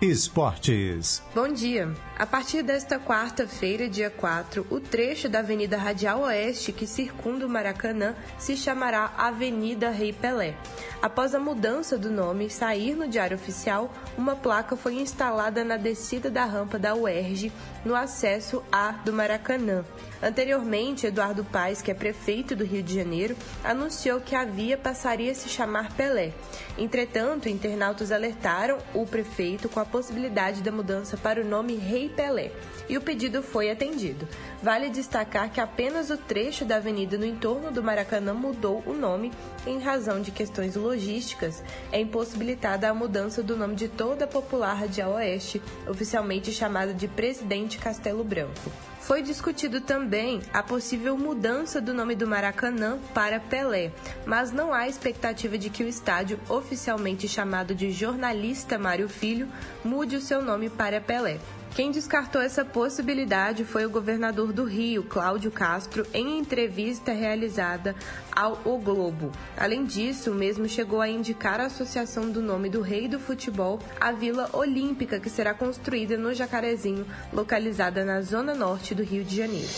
[0.00, 1.22] Esportes.
[1.34, 1.94] Bom dia.
[2.18, 7.50] A partir desta quarta-feira, dia 4, o trecho da Avenida Radial Oeste que circunda o
[7.50, 10.56] Maracanã se chamará Avenida Rei Pelé.
[11.02, 16.30] Após a mudança do nome sair no Diário Oficial, uma placa foi instalada na descida
[16.30, 17.52] da rampa da UERJ,
[17.84, 19.84] no acesso A do Maracanã.
[20.22, 25.32] Anteriormente, Eduardo Paes, que é prefeito do Rio de Janeiro, anunciou que a via passaria
[25.32, 26.32] a se chamar Pelé.
[26.76, 32.52] Entretanto, internautas alertaram o prefeito com a possibilidade da mudança para o nome Rei Pelé,
[32.88, 34.28] e o pedido foi atendido.
[34.62, 39.32] Vale destacar que apenas o trecho da avenida no entorno do Maracanã mudou o nome
[39.66, 41.62] em razão de questões logísticas.
[41.90, 47.08] É impossibilitada a mudança do nome de toda a popular Radial Oeste, oficialmente chamada de
[47.08, 48.70] Presidente Castelo Branco.
[49.00, 53.90] Foi discutido também a possível mudança do nome do Maracanã para Pelé,
[54.26, 59.48] mas não há expectativa de que o estádio, oficialmente chamado de Jornalista Mário Filho,
[59.82, 61.38] mude o seu nome para Pelé.
[61.74, 67.94] Quem descartou essa possibilidade foi o governador do Rio, Cláudio Castro, em entrevista realizada
[68.34, 69.30] ao O Globo.
[69.56, 73.78] Além disso, o mesmo chegou a indicar a associação do nome do rei do futebol
[74.00, 79.36] à Vila Olímpica, que será construída no Jacarezinho, localizada na zona norte do Rio de
[79.36, 79.68] Janeiro.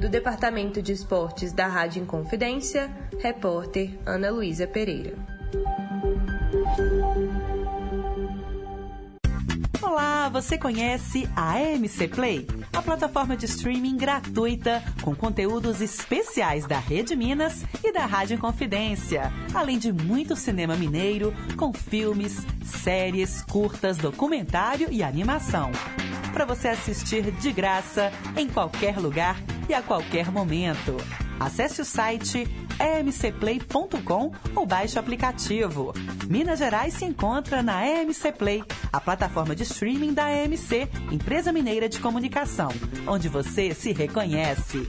[0.00, 2.90] Do Departamento de Esportes da Rádio Inconfidência,
[3.20, 5.14] repórter Ana Luísa Pereira.
[9.80, 12.48] Olá, você conhece a AMC Play?
[12.72, 19.32] A plataforma de streaming gratuita com conteúdos especiais da Rede Minas e da Rádio Inconfidência,
[19.54, 25.70] além de muito cinema mineiro com filmes, séries, curtas, documentário e animação.
[26.32, 30.96] Para você assistir de graça em qualquer lugar e a qualquer momento.
[31.38, 32.48] Acesse o site
[32.80, 35.92] emcplay.com ou baixe o aplicativo.
[36.28, 41.88] Minas Gerais se encontra na EMC Play, a plataforma de streaming da EMC, empresa mineira
[41.88, 42.70] de comunicação,
[43.06, 44.88] onde você se reconhece.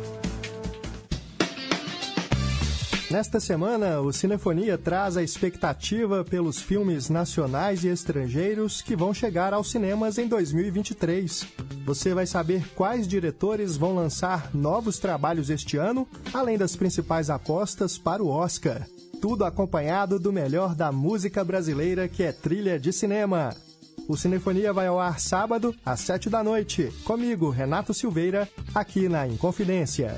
[3.11, 9.53] Nesta semana, o Cinefonia traz a expectativa pelos filmes nacionais e estrangeiros que vão chegar
[9.53, 11.45] aos cinemas em 2023.
[11.85, 17.97] Você vai saber quais diretores vão lançar novos trabalhos este ano, além das principais apostas
[17.97, 18.87] para o Oscar.
[19.21, 23.53] Tudo acompanhado do melhor da música brasileira, que é trilha de cinema.
[24.07, 29.27] O Cinefonia vai ao ar sábado, às sete da noite, comigo, Renato Silveira, aqui na
[29.27, 30.17] Inconfidência.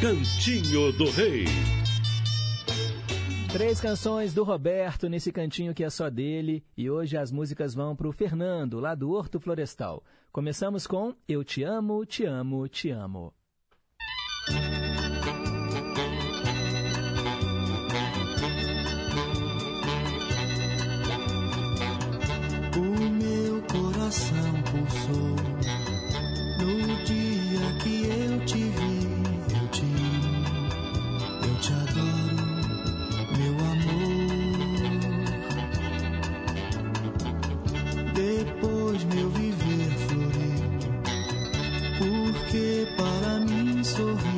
[0.00, 1.44] Cantinho do Rei.
[3.52, 6.64] Três canções do Roberto nesse cantinho que é só dele.
[6.76, 10.04] E hoje as músicas vão pro Fernando, lá do Horto Florestal.
[10.30, 13.34] Começamos com Eu Te Amo, Te Amo, Te Amo.
[42.98, 44.37] Para mim sorriu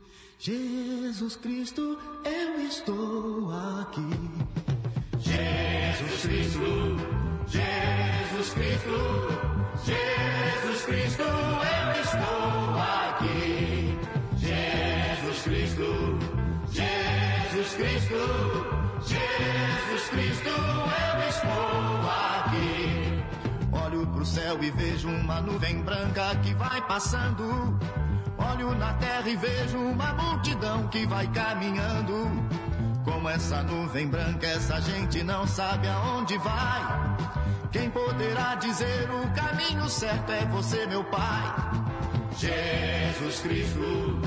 [0.43, 3.47] Jesus Cristo, eu estou
[3.79, 4.09] aqui.
[5.19, 6.97] Jesus Cristo,
[7.45, 8.97] Jesus Cristo,
[9.85, 13.99] Jesus Cristo, eu estou aqui.
[14.39, 16.19] Jesus Cristo,
[16.71, 18.21] Jesus Cristo,
[19.05, 23.23] Jesus Cristo, eu estou aqui.
[23.85, 27.77] Olho pro céu e vejo uma nuvem branca que vai passando.
[28.49, 32.29] Olho na terra e vejo uma multidão que vai caminhando.
[33.03, 37.17] Como essa nuvem branca, essa gente não sabe aonde vai.
[37.71, 41.53] Quem poderá dizer o caminho certo é você, meu Pai.
[42.37, 44.21] Jesus Cristo,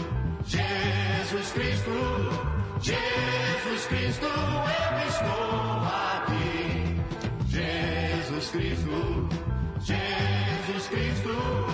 [0.47, 1.91] Jesus Cristo,
[2.81, 7.01] Jesus Cristo, eu estou aqui.
[7.49, 9.29] Jesus Cristo,
[9.81, 11.74] Jesus Cristo,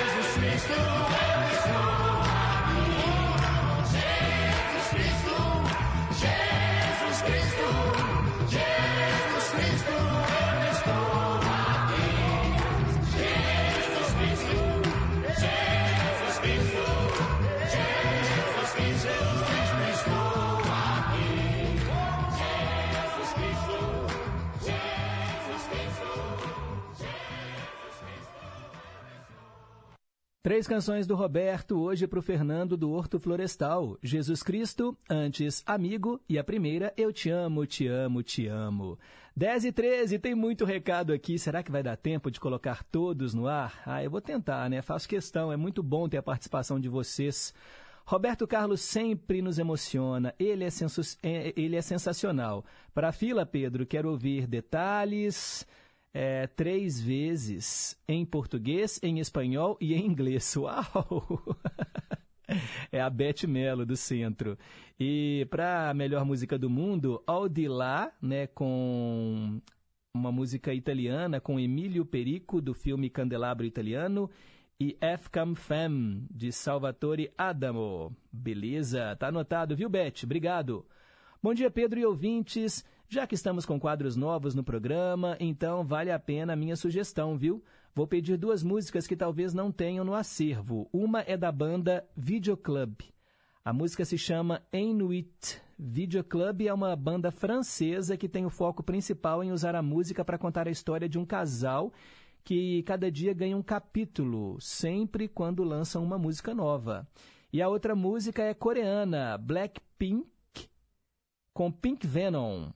[30.43, 33.95] Três canções do Roberto, hoje para o Fernando do Horto Florestal.
[34.01, 38.97] Jesus Cristo, antes Amigo, e a primeira, Eu Te Amo, Te Amo, Te Amo.
[39.37, 41.37] 10 e 13, tem muito recado aqui.
[41.37, 43.83] Será que vai dar tempo de colocar todos no ar?
[43.85, 44.81] Ah, eu vou tentar, né?
[44.81, 47.53] Faço questão, é muito bom ter a participação de vocês.
[48.03, 50.69] Roberto Carlos sempre nos emociona, ele é,
[51.21, 52.65] é- ele é sensacional.
[52.95, 55.67] Para a fila, Pedro, quero ouvir detalhes.
[56.13, 60.55] É, três vezes em português, em espanhol e em inglês.
[60.57, 61.41] Uau!
[62.91, 64.57] É a Beth Mello, do Centro.
[64.99, 69.61] E para a melhor música do mundo, All Di Là, né, com
[70.13, 74.29] uma música italiana, com Emílio Perico, do filme Candelabro Italiano,
[74.79, 74.97] e
[75.31, 78.15] Come Fem, de Salvatore Adamo.
[78.31, 80.23] Beleza, tá anotado, viu, Beth?
[80.23, 80.85] Obrigado.
[81.41, 82.83] Bom dia, Pedro e ouvintes.
[83.13, 87.37] Já que estamos com quadros novos no programa, então vale a pena a minha sugestão,
[87.37, 87.61] viu?
[87.93, 90.87] Vou pedir duas músicas que talvez não tenham no acervo.
[90.93, 93.03] Uma é da banda Videoclub.
[93.65, 95.61] A música se chama Inuit.
[95.77, 100.37] Videoclub é uma banda francesa que tem o foco principal em usar a música para
[100.37, 101.91] contar a história de um casal
[102.45, 107.05] que cada dia ganha um capítulo, sempre quando lançam uma música nova.
[107.51, 110.29] E a outra música é coreana, Blackpink,
[111.53, 112.71] com Pink Venom.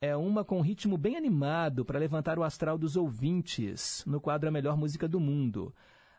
[0.00, 4.52] É uma com ritmo bem animado para levantar o astral dos ouvintes no quadro A
[4.52, 5.74] Melhor Música do Mundo.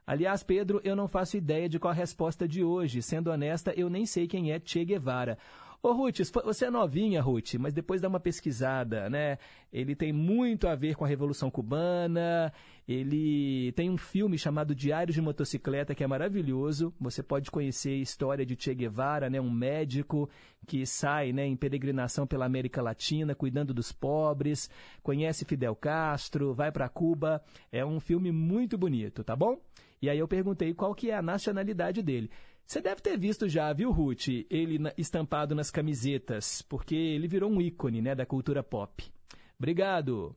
[0.05, 3.01] Aliás, Pedro, eu não faço ideia de qual a resposta de hoje.
[3.01, 5.37] Sendo honesta, eu nem sei quem é Che Guevara.
[5.81, 9.37] Ô, Ruth, você é novinha, Ruth, mas depois dá uma pesquisada, né?
[9.71, 12.51] Ele tem muito a ver com a Revolução Cubana,
[12.85, 16.93] ele tem um filme chamado Diários de Motocicleta, que é maravilhoso.
[16.99, 19.39] Você pode conhecer a história de Che Guevara, né?
[19.39, 20.29] Um médico
[20.67, 24.69] que sai né, em peregrinação pela América Latina, cuidando dos pobres,
[25.01, 27.41] conhece Fidel Castro, vai para Cuba.
[27.71, 29.57] É um filme muito bonito, tá bom?
[30.01, 32.29] E aí eu perguntei qual que é a nacionalidade dele.
[32.69, 37.59] Você deve ter visto já, viu, Ruth, ele estampado nas camisetas, porque ele virou um
[37.59, 39.11] ícone né, da cultura pop.
[39.57, 40.35] Obrigado.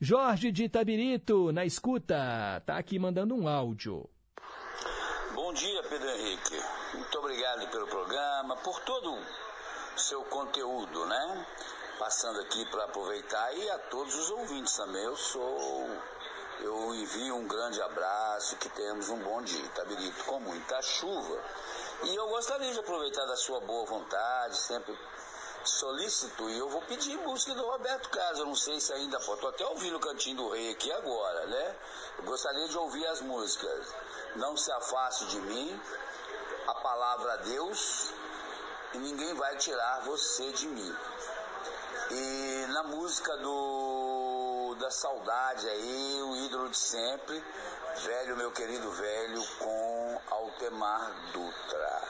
[0.00, 4.08] Jorge de Itabirito, na escuta, tá aqui mandando um áudio.
[5.34, 6.58] Bom dia, Pedro Henrique.
[6.94, 11.46] Muito obrigado pelo programa, por todo o seu conteúdo, né?
[11.98, 15.04] Passando aqui para aproveitar e a todos os ouvintes também.
[15.04, 15.90] Eu sou.
[16.60, 21.42] Eu envio um grande abraço, que tenhamos um bom dia, Itabirito, com muita chuva.
[22.06, 24.98] E eu gostaria de aproveitar da sua boa vontade, sempre
[25.64, 28.38] solícito, e eu vou pedir música do Roberto Carlos.
[28.40, 29.32] Eu não sei se ainda pode.
[29.34, 31.76] Estou até ouvindo o Cantinho do Rei aqui agora, né?
[32.18, 33.94] Eu gostaria de ouvir as músicas.
[34.36, 35.80] Não se afaste de mim,
[36.66, 38.10] a palavra Deus,
[38.92, 40.96] e ninguém vai tirar você de mim.
[42.10, 44.03] E na música do
[44.84, 47.42] da saudade aí, o ídolo de sempre,
[48.04, 52.02] velho, meu querido velho, com Altemar Dutra.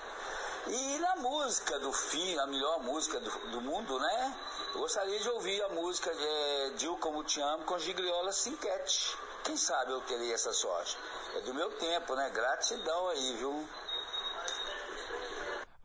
[0.67, 4.37] E na música do fim, a melhor música do, do mundo, né?
[4.75, 9.17] Eu gostaria de ouvir a música de Dil Como Te Amo com Gigliola Cinquete.
[9.45, 10.99] Quem sabe eu terei essa sorte.
[11.37, 12.29] É do meu tempo, né?
[12.31, 13.69] Gratidão aí, viu?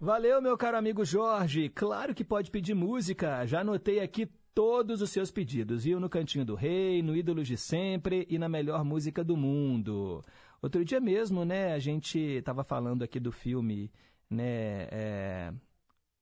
[0.02, 1.70] Valeu, meu caro amigo Jorge.
[1.70, 3.46] Claro que pode pedir música.
[3.46, 4.28] Já anotei aqui
[4.60, 6.02] todos os seus pedidos, viu?
[6.02, 10.22] No Cantinho do Rei, no Ídolos de Sempre e na melhor música do mundo.
[10.62, 13.90] Outro dia mesmo, né, a gente estava falando aqui do filme,
[14.30, 15.54] né, é,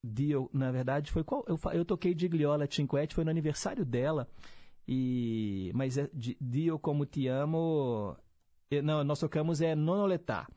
[0.04, 1.44] Dio, na verdade, foi qual?
[1.48, 4.28] Eu, eu toquei de Gliola Cinquete, foi no aniversário dela.
[4.88, 6.08] E, mas é
[6.40, 8.16] Dio Como Te Amo.
[8.84, 10.48] Não, nós tocamos é Nonoletá.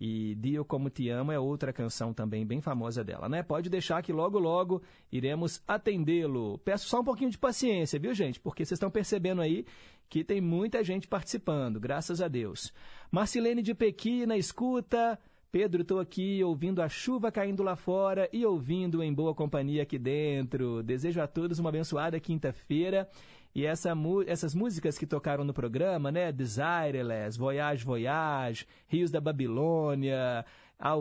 [0.00, 3.42] E Dio Como Te Amo é outra canção também bem famosa dela, né?
[3.42, 4.80] Pode deixar que logo, logo
[5.10, 6.58] iremos atendê-lo.
[6.58, 8.38] Peço só um pouquinho de paciência, viu, gente?
[8.38, 9.64] Porque vocês estão percebendo aí
[10.08, 12.72] que tem muita gente participando, graças a Deus.
[13.10, 15.18] Marcilene de Pequi na escuta.
[15.50, 19.98] Pedro, estou aqui ouvindo a chuva caindo lá fora e ouvindo em boa companhia aqui
[19.98, 20.82] dentro.
[20.82, 23.08] Desejo a todos uma abençoada quinta-feira.
[23.54, 23.92] E essa,
[24.26, 26.30] essas músicas que tocaram no programa, né?
[26.30, 30.44] Desireless, Voyage, Voyage, Rios da Babilônia,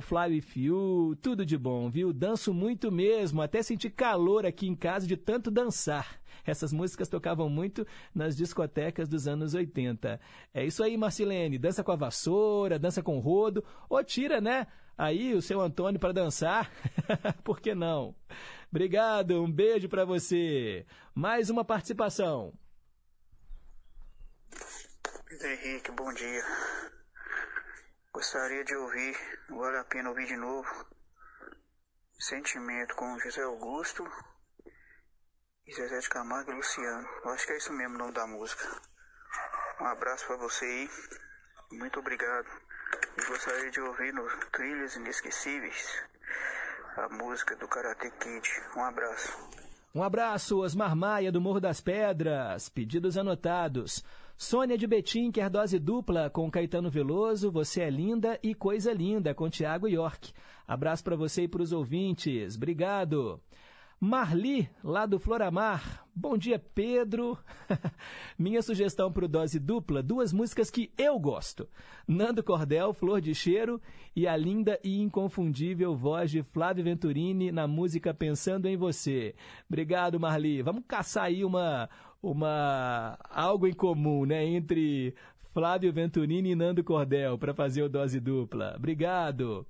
[0.01, 2.11] Fly With You, tudo de bom, viu?
[2.11, 6.19] Danço muito mesmo, até senti calor aqui em casa de tanto dançar.
[6.45, 10.19] Essas músicas tocavam muito nas discotecas dos anos 80.
[10.53, 11.59] É isso aí, Marcilene.
[11.59, 14.65] Dança com a vassoura, dança com o rodo, ou tira, né?
[14.97, 16.71] Aí o seu Antônio para dançar.
[17.43, 18.15] Por que não?
[18.71, 20.85] Obrigado, um beijo para você.
[21.13, 22.53] Mais uma participação.
[25.29, 26.96] Pedro Henrique, bom dia.
[28.17, 29.15] Gostaria de ouvir,
[29.47, 30.67] vale a pena ouvir de novo,
[32.17, 34.03] Sentimento com José Augusto
[35.67, 37.07] e Zezé de Camargo e Luciano.
[37.23, 38.65] Eu acho que é isso mesmo o nome da música.
[39.79, 40.89] Um abraço pra você aí,
[41.73, 42.47] muito obrigado.
[43.19, 46.03] E gostaria de ouvir no Trilhas Inesquecíveis
[46.97, 48.49] a música do Karate Kid.
[48.75, 49.31] Um abraço.
[49.93, 52.67] Um abraço, Osmar Maia, do Morro das Pedras.
[52.67, 54.03] Pedidos anotados.
[54.37, 59.33] Sônia de Betim quer dose dupla com Caetano Veloso, Você é Linda e Coisa Linda
[59.33, 60.31] com Tiago York.
[60.67, 62.55] Abraço para você e para os ouvintes.
[62.55, 63.41] Obrigado.
[63.99, 66.05] Marli, lá do Floramar.
[66.15, 67.35] Bom dia, Pedro.
[68.37, 71.67] Minha sugestão para o Dose Dupla, duas músicas que eu gosto.
[72.07, 73.81] Nando Cordel, Flor de Cheiro
[74.15, 79.33] e a linda e inconfundível voz de Flávio Venturini na música Pensando em Você.
[79.67, 80.61] Obrigado, Marli.
[80.61, 81.89] Vamos caçar aí uma,
[82.21, 85.13] uma algo em comum, né, entre
[85.53, 88.75] Flávio Venturini e Nando Cordel para fazer o Dose Dupla.
[88.77, 89.65] Obrigado.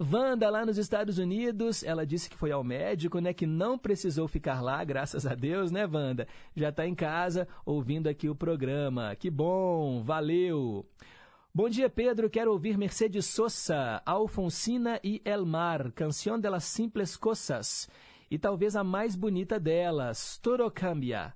[0.00, 3.34] Wanda, lá nos Estados Unidos, ela disse que foi ao médico, né?
[3.34, 6.26] Que não precisou ficar lá, graças a Deus, né, Wanda?
[6.56, 9.14] Já está em casa ouvindo aqui o programa.
[9.14, 10.86] Que bom, valeu!
[11.54, 12.30] Bom dia, Pedro.
[12.30, 17.88] Quero ouvir Mercedes Sosa, Alfonsina e Elmar, Canção de las Simples Cosas.
[18.30, 21.34] E talvez a mais bonita delas, Toro Cambia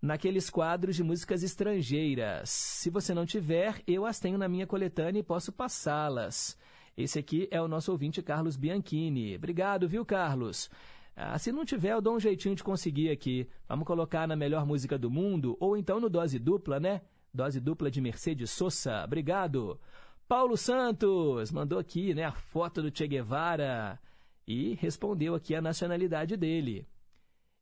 [0.00, 2.48] naqueles quadros de músicas estrangeiras.
[2.50, 6.56] Se você não tiver, eu as tenho na minha coletânea e posso passá-las.
[6.96, 9.36] Esse aqui é o nosso ouvinte Carlos Bianchini.
[9.36, 10.70] Obrigado, viu, Carlos?
[11.14, 13.48] Ah, se não tiver, eu dou um jeitinho de conseguir aqui.
[13.68, 17.02] Vamos colocar na melhor música do mundo, ou então no dose dupla, né?
[17.32, 19.04] Dose dupla de Mercedes Sosa.
[19.04, 19.78] Obrigado.
[20.26, 23.98] Paulo Santos mandou aqui, né, a foto do Che Guevara
[24.46, 26.86] e respondeu aqui a nacionalidade dele.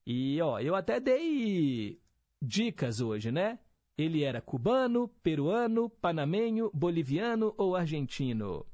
[0.06, 1.98] E, ó, eu até dei
[2.42, 3.58] dicas hoje, né?
[3.96, 8.64] Ele era cubano, peruano, panamenho, boliviano ou argentino.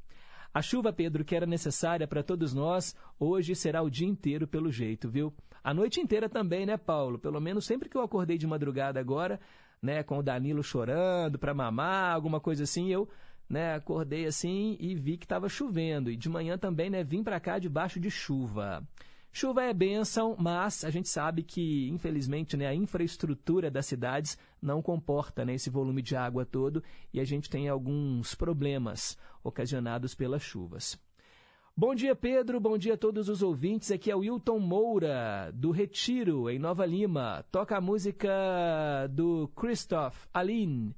[0.52, 4.70] A chuva, Pedro, que era necessária para todos nós, hoje será o dia inteiro pelo
[4.70, 5.34] jeito, viu?
[5.64, 7.18] A noite inteira também, né, Paulo?
[7.18, 9.40] Pelo menos sempre que eu acordei de madrugada agora,
[9.82, 13.08] né, com o Danilo chorando para mamar, alguma coisa assim, eu,
[13.48, 16.10] né, acordei assim e vi que estava chovendo.
[16.10, 18.86] E de manhã também, né, vim para cá debaixo de chuva.
[19.36, 24.80] Chuva é bênção, mas a gente sabe que, infelizmente, né, a infraestrutura das cidades não
[24.80, 26.80] comporta né, esse volume de água todo
[27.12, 30.96] e a gente tem alguns problemas ocasionados pelas chuvas.
[31.76, 32.60] Bom dia, Pedro.
[32.60, 33.90] Bom dia a todos os ouvintes.
[33.90, 37.44] Aqui é o Wilton Moura, do Retiro, em Nova Lima.
[37.50, 38.30] Toca a música
[39.10, 40.94] do Christoph Aline.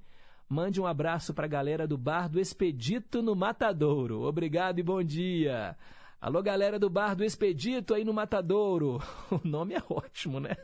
[0.46, 4.24] Mande um abraço para a galera do Bar do Expedito no Matadouro.
[4.24, 5.74] Obrigado e bom dia.
[6.18, 9.00] Alô, galera do Bar do Expedito aí no Matadouro.
[9.30, 10.56] O nome é ótimo, né?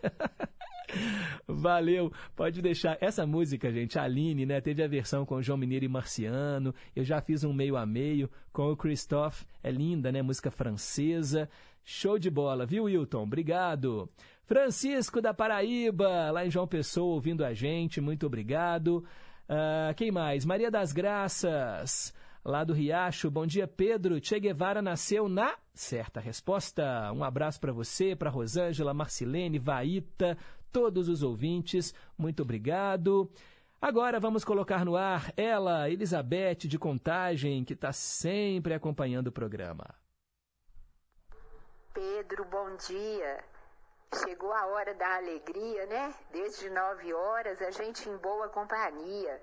[1.47, 2.11] Valeu.
[2.35, 2.97] Pode deixar.
[3.01, 4.61] Essa música, gente, Aline, né?
[4.63, 6.75] Teve a versão com João Mineiro e Marciano.
[6.97, 9.45] Eu já fiz um meio a meio com o Christophe.
[9.63, 10.23] É linda, né?
[10.23, 11.49] Música francesa.
[11.85, 13.23] Show de bola, viu, Wilton?
[13.23, 14.09] Obrigado.
[14.45, 18.01] Francisco da Paraíba, lá em João Pessoa, ouvindo a gente.
[18.01, 19.05] Muito obrigado.
[19.49, 20.47] Uh, quem mais?
[20.47, 23.31] Maria das Graças lá do Riacho.
[23.31, 24.21] Bom dia, Pedro.
[24.21, 27.13] Che Guevara nasceu na certa resposta.
[27.13, 30.37] Um abraço para você, para Rosângela, Marcilene, Vaíta,
[30.71, 31.95] todos os ouvintes.
[32.17, 33.31] Muito obrigado.
[33.81, 39.85] Agora vamos colocar no ar ela, Elizabeth de Contagem, que está sempre acompanhando o programa.
[41.93, 43.45] Pedro, bom dia.
[44.25, 46.15] Chegou a hora da alegria, né?
[46.31, 49.43] Desde nove horas a gente em boa companhia.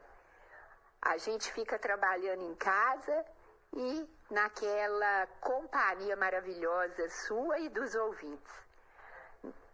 [1.01, 3.25] A gente fica trabalhando em casa
[3.73, 8.53] e naquela companhia maravilhosa sua e dos ouvintes.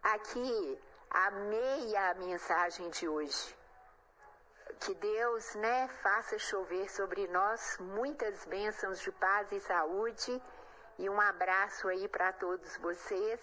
[0.03, 0.80] Aqui,
[1.10, 3.57] amei a mensagem de hoje.
[4.80, 10.41] Que Deus, né, faça chover sobre nós muitas bênçãos de paz e saúde.
[10.97, 13.41] E um abraço aí para todos vocês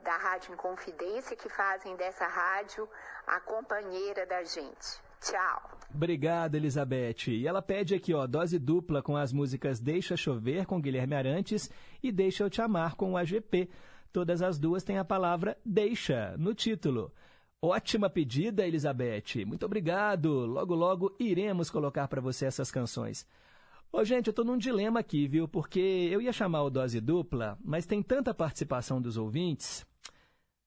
[0.00, 2.88] da Rádio Inconfidência que fazem dessa rádio
[3.26, 5.02] a companheira da gente.
[5.24, 5.70] Tchau.
[5.94, 7.28] Obrigado, Elizabeth.
[7.28, 11.70] E ela pede aqui, ó, dose dupla com as músicas Deixa Chover com Guilherme Arantes
[12.02, 13.68] e Deixa Eu Te Amar com o AGP.
[14.12, 17.12] Todas as duas têm a palavra deixa no título.
[17.62, 19.44] Ótima pedida, Elizabeth.
[19.46, 20.30] Muito obrigado.
[20.46, 23.26] Logo, logo iremos colocar para você essas canções.
[23.90, 25.48] Ô, gente, eu estou num dilema aqui, viu?
[25.48, 29.86] Porque eu ia chamar o dose dupla, mas tem tanta participação dos ouvintes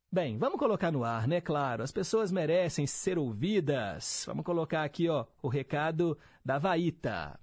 [0.09, 1.41] Bem, vamos colocar no ar, né?
[1.41, 4.23] Claro, as pessoas merecem ser ouvidas.
[4.25, 7.38] Vamos colocar aqui, ó, o recado da Vaíta.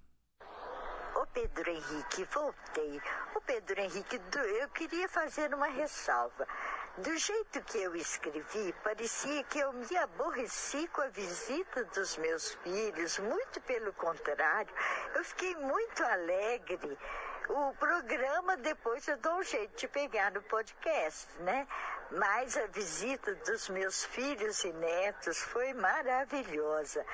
[1.14, 2.98] Ô Pedro Henrique, voltei.
[3.36, 4.18] Ô Pedro Henrique,
[4.60, 6.46] eu queria fazer uma ressalva.
[6.96, 12.54] Do jeito que eu escrevi, parecia que eu me aborreci com a visita dos meus
[12.62, 13.18] filhos.
[13.18, 14.72] Muito pelo contrário,
[15.14, 16.96] eu fiquei muito alegre.
[17.48, 21.68] O programa depois eu dou um jeito de pegar no podcast, né?
[22.12, 27.04] Mas a visita dos meus filhos e netos foi maravilhosa.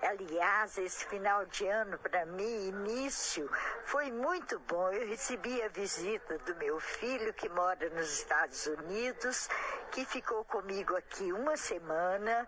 [0.00, 3.50] Aliás, esse final de ano para mim, início,
[3.84, 4.92] foi muito bom.
[4.92, 9.48] Eu recebi a visita do meu filho que mora nos Estados Unidos,
[9.90, 12.46] que ficou comigo aqui uma semana.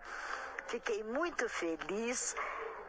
[0.67, 2.35] Fiquei muito feliz.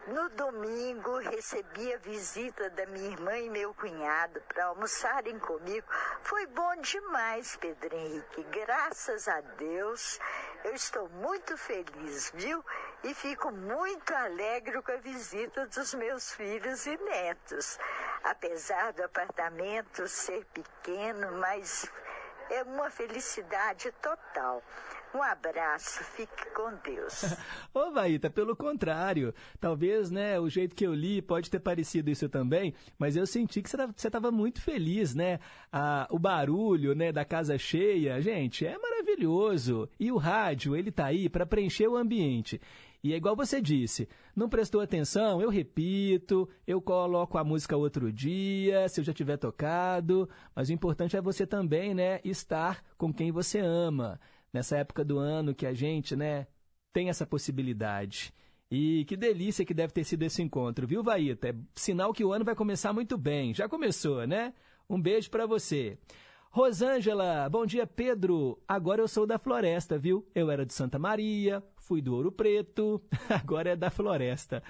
[0.06, 5.86] No domingo, recebi a visita da minha irmã e meu cunhado para almoçarem comigo.
[6.22, 8.42] Foi bom demais, Pedro Henrique.
[8.50, 10.20] Graças a Deus,
[10.62, 12.62] eu estou muito feliz, viu?
[13.02, 17.78] E fico muito alegre com a visita dos meus filhos e netos.
[18.24, 21.90] Apesar do apartamento ser pequeno, mas
[22.50, 24.62] é uma felicidade total.
[25.14, 27.36] Um abraço, fique com Deus.
[27.72, 29.32] Ô, Vaíta, pelo contrário.
[29.60, 33.62] Talvez, né, o jeito que eu li pode ter parecido isso também, mas eu senti
[33.62, 35.38] que você estava muito feliz, né?
[35.72, 39.88] Ah, o barulho, né, da casa cheia, gente, é maravilhoso.
[40.00, 42.60] E o rádio, ele tá aí para preencher o ambiente.
[43.00, 48.10] E é igual você disse, não prestou atenção, eu repito, eu coloco a música outro
[48.10, 53.12] dia, se eu já tiver tocado, mas o importante é você também, né, estar com
[53.12, 54.18] quem você ama
[54.54, 56.46] nessa época do ano que a gente, né,
[56.92, 58.32] tem essa possibilidade.
[58.70, 61.48] E que delícia que deve ter sido esse encontro, viu, Vaíta?
[61.48, 63.52] É sinal que o ano vai começar muito bem.
[63.52, 64.54] Já começou, né?
[64.88, 65.98] Um beijo para você.
[66.50, 68.62] Rosângela, bom dia, Pedro.
[68.66, 70.24] Agora eu sou da Floresta, viu?
[70.34, 74.62] Eu era de Santa Maria, fui do Ouro Preto, agora é da Floresta.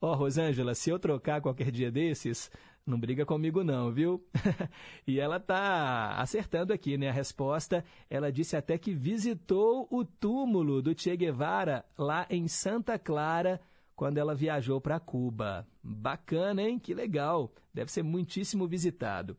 [0.00, 2.50] Ó, Rosângela, se eu trocar qualquer dia desses,
[2.86, 4.24] não briga comigo não, viu?
[5.06, 7.08] e ela tá acertando aqui, né?
[7.08, 12.96] A resposta, ela disse até que visitou o túmulo do Che Guevara lá em Santa
[12.98, 13.60] Clara
[13.96, 15.66] quando ela viajou para Cuba.
[15.82, 16.78] Bacana, hein?
[16.78, 17.52] Que legal.
[17.74, 19.36] Deve ser muitíssimo visitado.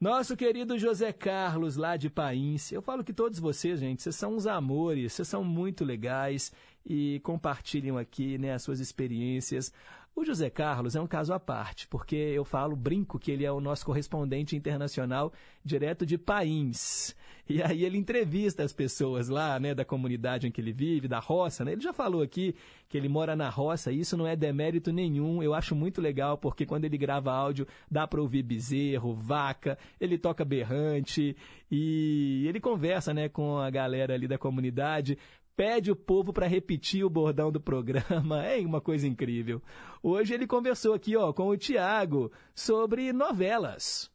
[0.00, 2.70] Nosso querido José Carlos, lá de Pains.
[2.70, 6.52] Eu falo que todos vocês, gente, vocês são uns amores, vocês são muito legais
[6.86, 9.72] e compartilham aqui né, as suas experiências.
[10.18, 13.52] O José Carlos é um caso à parte, porque eu falo, brinco que ele é
[13.52, 15.32] o nosso correspondente internacional
[15.64, 17.14] direto de Pains.
[17.48, 21.20] E aí ele entrevista as pessoas lá, né, da comunidade em que ele vive, da
[21.20, 21.70] roça, né?
[21.72, 22.54] Ele já falou aqui
[22.88, 25.40] que ele mora na roça, e isso não é demérito nenhum.
[25.40, 30.18] Eu acho muito legal, porque quando ele grava áudio, dá para ouvir bezerro, vaca, ele
[30.18, 31.36] toca berrante
[31.70, 35.16] e ele conversa, né, com a galera ali da comunidade,
[35.58, 38.46] pede o povo para repetir o bordão do programa.
[38.48, 39.60] É uma coisa incrível.
[40.00, 44.08] Hoje ele conversou aqui, ó, com o Tiago sobre novelas.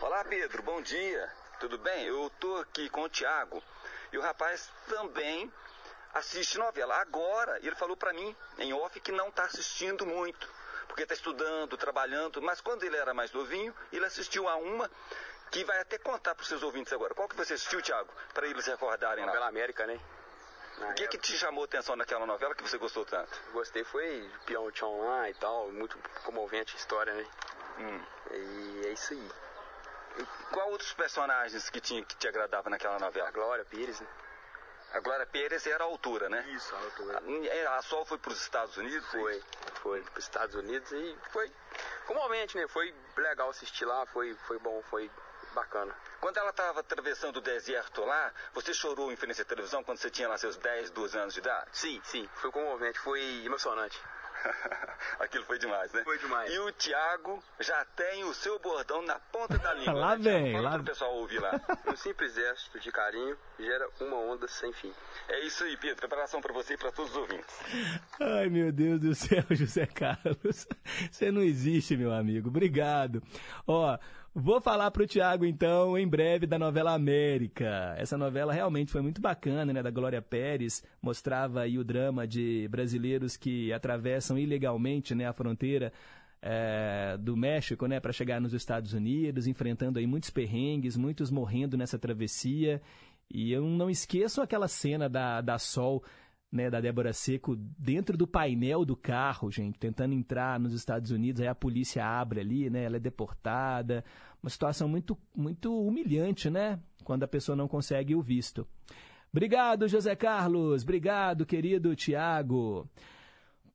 [0.00, 1.30] Olá, Pedro, bom dia.
[1.60, 2.06] Tudo bem?
[2.06, 3.62] Eu tô aqui com o Tiago
[4.12, 5.52] e o rapaz também
[6.12, 6.96] assiste novela.
[6.96, 10.48] Agora, ele falou para mim, em off, que não está assistindo muito,
[10.88, 14.90] porque está estudando, trabalhando, mas quando ele era mais novinho, ele assistiu a uma
[15.50, 17.14] que vai até contar para os seus ouvintes agora.
[17.14, 19.26] Qual que você assistiu, Tiago, para eles recordarem lá?
[19.26, 20.00] Novela América, né?
[20.78, 23.30] O que, que te chamou a atenção naquela novela que você gostou tanto?
[23.52, 24.30] Gostei foi
[24.74, 27.26] Chão lá e tal, muito comovente a história, né?
[27.78, 28.04] Hum.
[28.30, 29.30] E é isso aí.
[30.52, 33.28] Qual outros personagens que, tinha, que te agradava naquela novela?
[33.28, 34.06] A Glória Pires, né?
[34.92, 36.46] A Glória Pires era a altura, né?
[36.50, 37.22] Isso, a altura.
[37.68, 39.06] A, a Sol foi para os Estados Unidos?
[39.10, 39.42] Foi,
[39.82, 41.50] foi para os Estados Unidos e foi
[42.06, 42.68] comovente, né?
[42.68, 45.10] Foi legal assistir lá, foi, foi bom, foi
[45.56, 45.94] bacana.
[46.20, 50.10] Quando ela estava atravessando o deserto lá, você chorou em frente à televisão quando você
[50.10, 51.66] tinha lá seus 10, 12 anos de idade?
[51.72, 53.98] Sim, sim, foi comovente, foi emocionante.
[55.18, 56.02] Aquilo foi demais, né?
[56.04, 56.52] Foi demais.
[56.52, 59.94] E o Thiago já tem o seu bordão na ponta da língua.
[59.94, 61.52] lá né, vem, lá pro pessoal ouvir lá.
[61.86, 64.92] Um simples gesto de carinho gera uma onda sem fim.
[65.28, 65.96] É isso aí, Pedro.
[65.96, 67.56] Preparação para você e para todos os ouvintes.
[68.20, 70.66] Ai, meu Deus do céu, José Carlos.
[71.10, 72.48] Você não existe, meu amigo.
[72.48, 73.22] Obrigado.
[73.66, 73.96] Ó,
[74.38, 77.94] vou falar pro Tiago, então, em breve, da novela América.
[77.96, 79.82] Essa novela realmente foi muito bacana, né?
[79.82, 80.84] Da Glória Pérez.
[81.00, 85.26] Mostrava aí o drama de brasileiros que atravessam ilegalmente, né?
[85.26, 85.90] A fronteira
[86.42, 87.98] é, do México, né?
[87.98, 92.82] Para chegar nos Estados Unidos, enfrentando aí muitos perrengues, muitos morrendo nessa travessia.
[93.30, 96.04] E eu não esqueço aquela cena da, da Sol
[96.56, 101.40] né, da Débora Seco dentro do painel do carro, gente, tentando entrar nos Estados Unidos,
[101.40, 104.04] aí a polícia abre ali, né, ela é deportada,
[104.42, 108.66] uma situação muito, muito humilhante, né, quando a pessoa não consegue o visto.
[109.30, 112.88] Obrigado, José Carlos, obrigado, querido Tiago.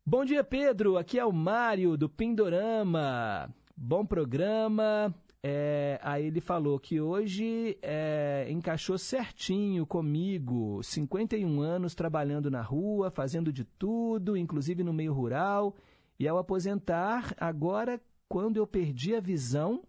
[0.03, 3.53] Bom dia, Pedro, aqui é o Mário do Pindorama.
[3.77, 5.13] Bom programa.
[5.43, 13.09] É, aí ele falou que hoje é, encaixou certinho comigo, 51 anos trabalhando na rua,
[13.09, 15.75] fazendo de tudo, inclusive no meio rural.
[16.19, 17.99] E ao aposentar, agora,
[18.29, 19.83] quando eu perdi a visão,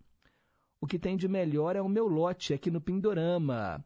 [0.80, 3.84] o que tem de melhor é o meu lote aqui no Pindorama.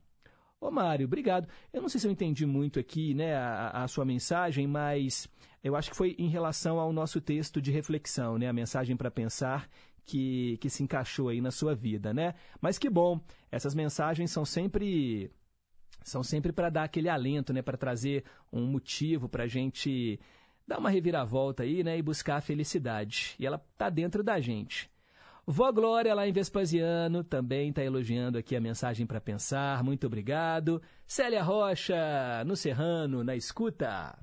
[0.61, 1.49] Ô Mário, obrigado.
[1.73, 5.29] Eu não sei se eu entendi muito aqui né, a, a sua mensagem, mas
[5.63, 9.11] eu acho que foi em relação ao nosso texto de reflexão, né, a mensagem para
[9.11, 9.69] pensar
[10.07, 12.35] que, que se encaixou aí na sua vida, né?
[12.61, 13.21] Mas que bom,
[13.51, 15.31] essas mensagens são sempre
[16.05, 17.61] são sempre para dar aquele alento, né?
[17.61, 20.21] Para trazer um motivo para a gente
[20.67, 23.37] dar uma reviravolta aí, né, e buscar a felicidade.
[23.39, 24.91] E ela tá dentro da gente.
[25.47, 29.85] Vó Glória, lá em Vespasiano, também está elogiando aqui a mensagem para pensar.
[29.85, 30.83] Muito obrigado.
[31.07, 34.19] Célia Rocha, no Serrano, na escuta.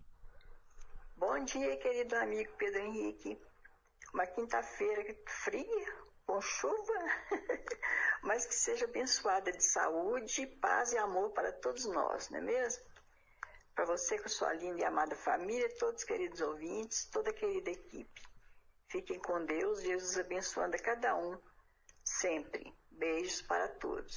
[1.16, 3.38] Bom dia, querido amigo Pedro Henrique.
[4.14, 5.94] Uma quinta-feira fria,
[6.26, 6.94] com chuva,
[8.24, 12.84] mas que seja abençoada de saúde, paz e amor para todos nós, não é mesmo?
[13.76, 17.72] Para você com sua linda e amada família, todos os queridos ouvintes, toda a querida
[17.72, 18.22] equipe.
[18.88, 21.36] Fiquem com Deus, Jesus abençoando a cada um,
[22.04, 22.72] sempre.
[22.92, 24.16] Beijos para todos.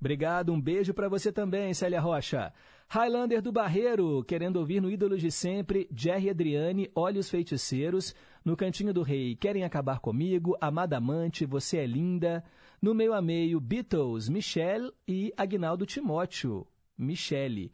[0.00, 2.52] Obrigado, um beijo para você também, Célia Rocha.
[2.88, 8.14] Highlander do Barreiro, querendo ouvir no Ídolos de Sempre, Jerry Adriane, Olhos Feiticeiros,
[8.46, 12.44] no Cantinho do Rei, Querem Acabar Comigo, Amada Amante, Você é Linda,
[12.80, 16.64] no Meio a Meio, Beatles, Michelle e Agnaldo Timóteo,
[16.96, 17.72] Michele.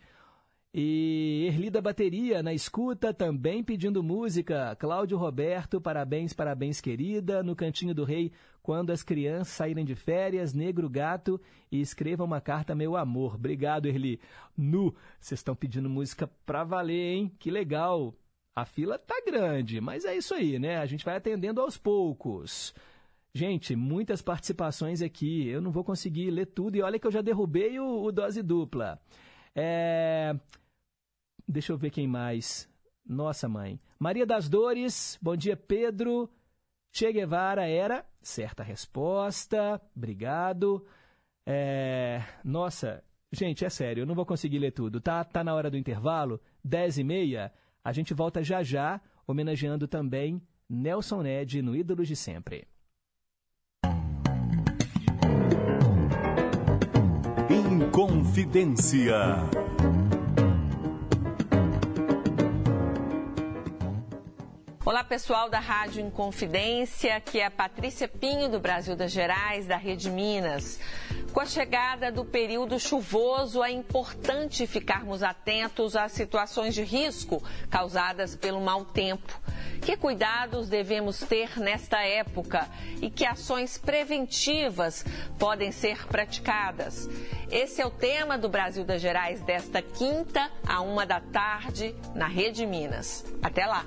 [0.72, 4.74] E Erli da Bateria, na escuta, também pedindo música.
[4.76, 7.42] Cláudio Roberto, parabéns, parabéns, querida.
[7.42, 8.32] No Cantinho do Rei,
[8.62, 11.38] quando as crianças saírem de férias, Negro Gato,
[11.70, 13.34] e escreva uma carta, meu amor.
[13.34, 14.18] Obrigado, Erli.
[14.56, 17.32] Nu, vocês estão pedindo música pra valer, hein?
[17.38, 18.14] Que legal.
[18.54, 20.76] A fila tá grande, mas é isso aí, né?
[20.76, 22.74] A gente vai atendendo aos poucos.
[23.34, 25.48] Gente, muitas participações aqui.
[25.48, 26.76] Eu não vou conseguir ler tudo.
[26.76, 29.00] E olha que eu já derrubei o, o dose dupla.
[29.54, 30.34] É...
[31.48, 32.68] Deixa eu ver quem mais.
[33.06, 33.80] Nossa, mãe.
[33.98, 36.30] Maria das Dores, bom dia, Pedro.
[36.92, 39.80] Che Guevara era certa resposta.
[39.96, 40.86] Obrigado.
[41.46, 42.22] É...
[42.44, 43.02] Nossa,
[43.32, 45.00] gente, é sério, eu não vou conseguir ler tudo.
[45.00, 47.52] Tá, tá na hora do intervalo, 10 e meia.
[47.84, 52.68] A gente volta já já, homenageando também Nelson Ned no Ídolos de Sempre.
[57.50, 59.16] Inconfidência.
[64.84, 69.76] Olá pessoal da Rádio Inconfidência, aqui é a Patrícia Pinho do Brasil das Gerais, da
[69.76, 70.80] Rede Minas.
[71.32, 77.40] Com a chegada do período chuvoso, é importante ficarmos atentos às situações de risco
[77.70, 79.40] causadas pelo mau tempo.
[79.80, 82.68] Que cuidados devemos ter nesta época
[83.00, 85.04] e que ações preventivas
[85.38, 87.08] podem ser praticadas?
[87.52, 92.26] Esse é o tema do Brasil das Gerais desta quinta a uma da tarde na
[92.26, 93.24] Rede Minas.
[93.40, 93.86] Até lá!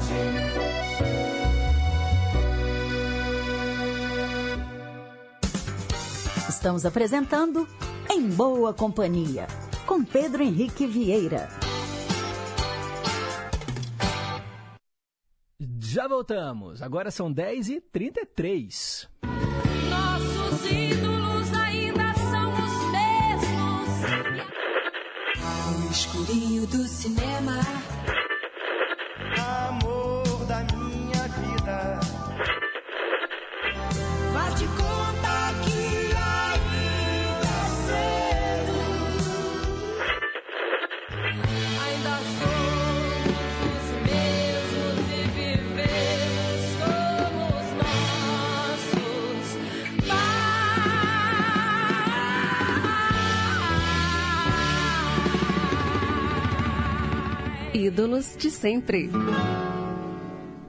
[6.61, 7.67] Estamos apresentando
[8.07, 9.47] Em Boa Companhia,
[9.87, 11.49] com Pedro Henrique Vieira.
[15.79, 16.83] Já voltamos.
[16.83, 19.07] Agora são 10h33.
[19.89, 23.89] Nossos ídolos ainda são os mesmos.
[25.79, 27.59] No escurinho do cinema.
[57.81, 59.09] Ídolos de sempre.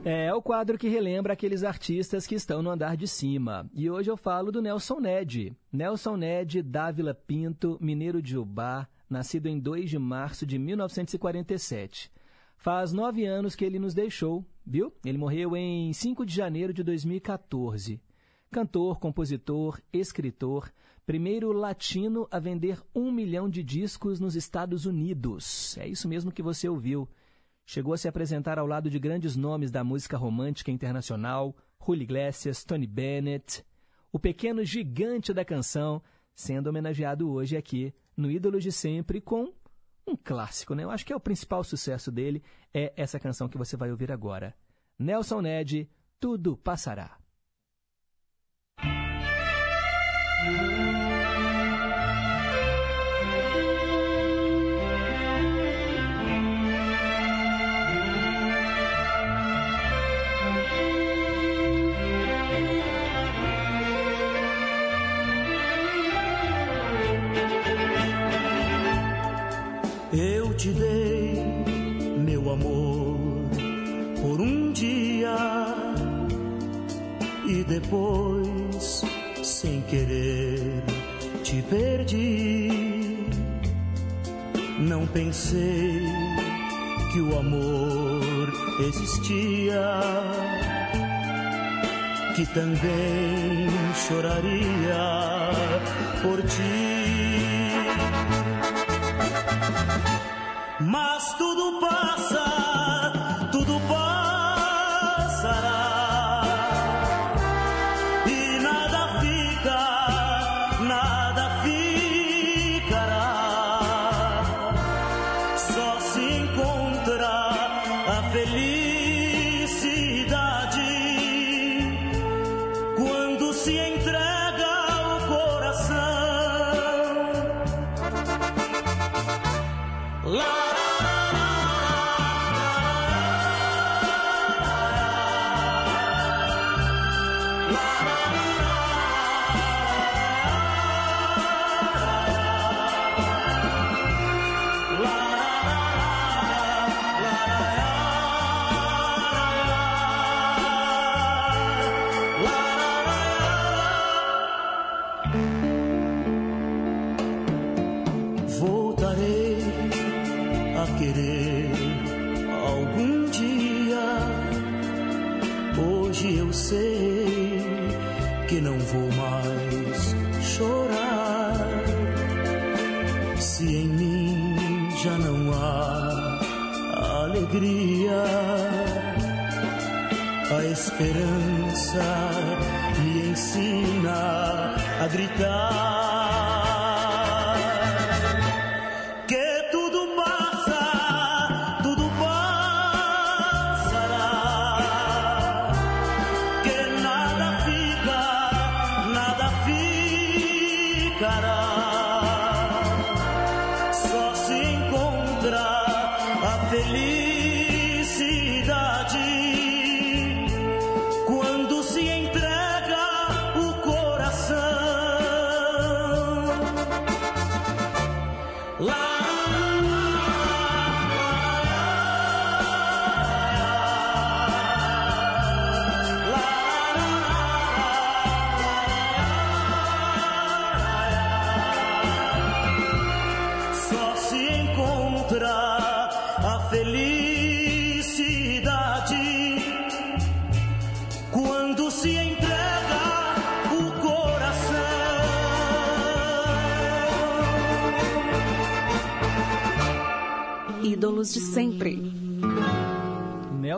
[0.03, 3.69] É, é o quadro que relembra aqueles artistas que estão no andar de cima.
[3.71, 5.55] E hoje eu falo do Nelson Ned.
[5.71, 12.11] Nelson Ned Dávila Pinto, mineiro de Ubá, nascido em 2 de março de 1947.
[12.57, 14.91] Faz nove anos que ele nos deixou, viu?
[15.05, 18.01] Ele morreu em 5 de janeiro de 2014.
[18.49, 20.71] Cantor, compositor, escritor,
[21.05, 25.77] primeiro latino a vender um milhão de discos nos Estados Unidos.
[25.77, 27.07] É isso mesmo que você ouviu.
[27.65, 31.55] Chegou a se apresentar ao lado de grandes nomes da música romântica internacional,
[31.85, 33.63] Julio Iglesias, Tony Bennett,
[34.11, 36.01] o pequeno gigante da canção,
[36.35, 39.53] sendo homenageado hoje aqui no Ídolos de Sempre com
[40.05, 40.83] um clássico, né?
[40.83, 42.43] Eu acho que é o principal sucesso dele,
[42.73, 44.53] é essa canção que você vai ouvir agora.
[44.99, 45.89] Nelson Ned,
[46.19, 47.17] Tudo Passará.
[85.13, 86.01] Pensei
[87.11, 89.99] que o amor existia,
[92.35, 93.69] que também
[94.07, 95.51] choraria
[96.23, 97.73] por ti.
[100.79, 102.42] Mas tudo passa,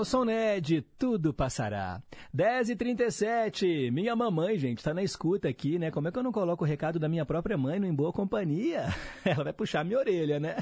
[0.06, 2.00] Nelson Ned, tudo passará.
[2.32, 5.90] 10h37, minha mamãe, gente, tá na escuta aqui, né?
[5.90, 8.14] Como é que eu não coloco o recado da minha própria mãe no Em Boa
[8.14, 8.86] Companhia?
[9.26, 10.58] Ela vai puxar minha orelha, né?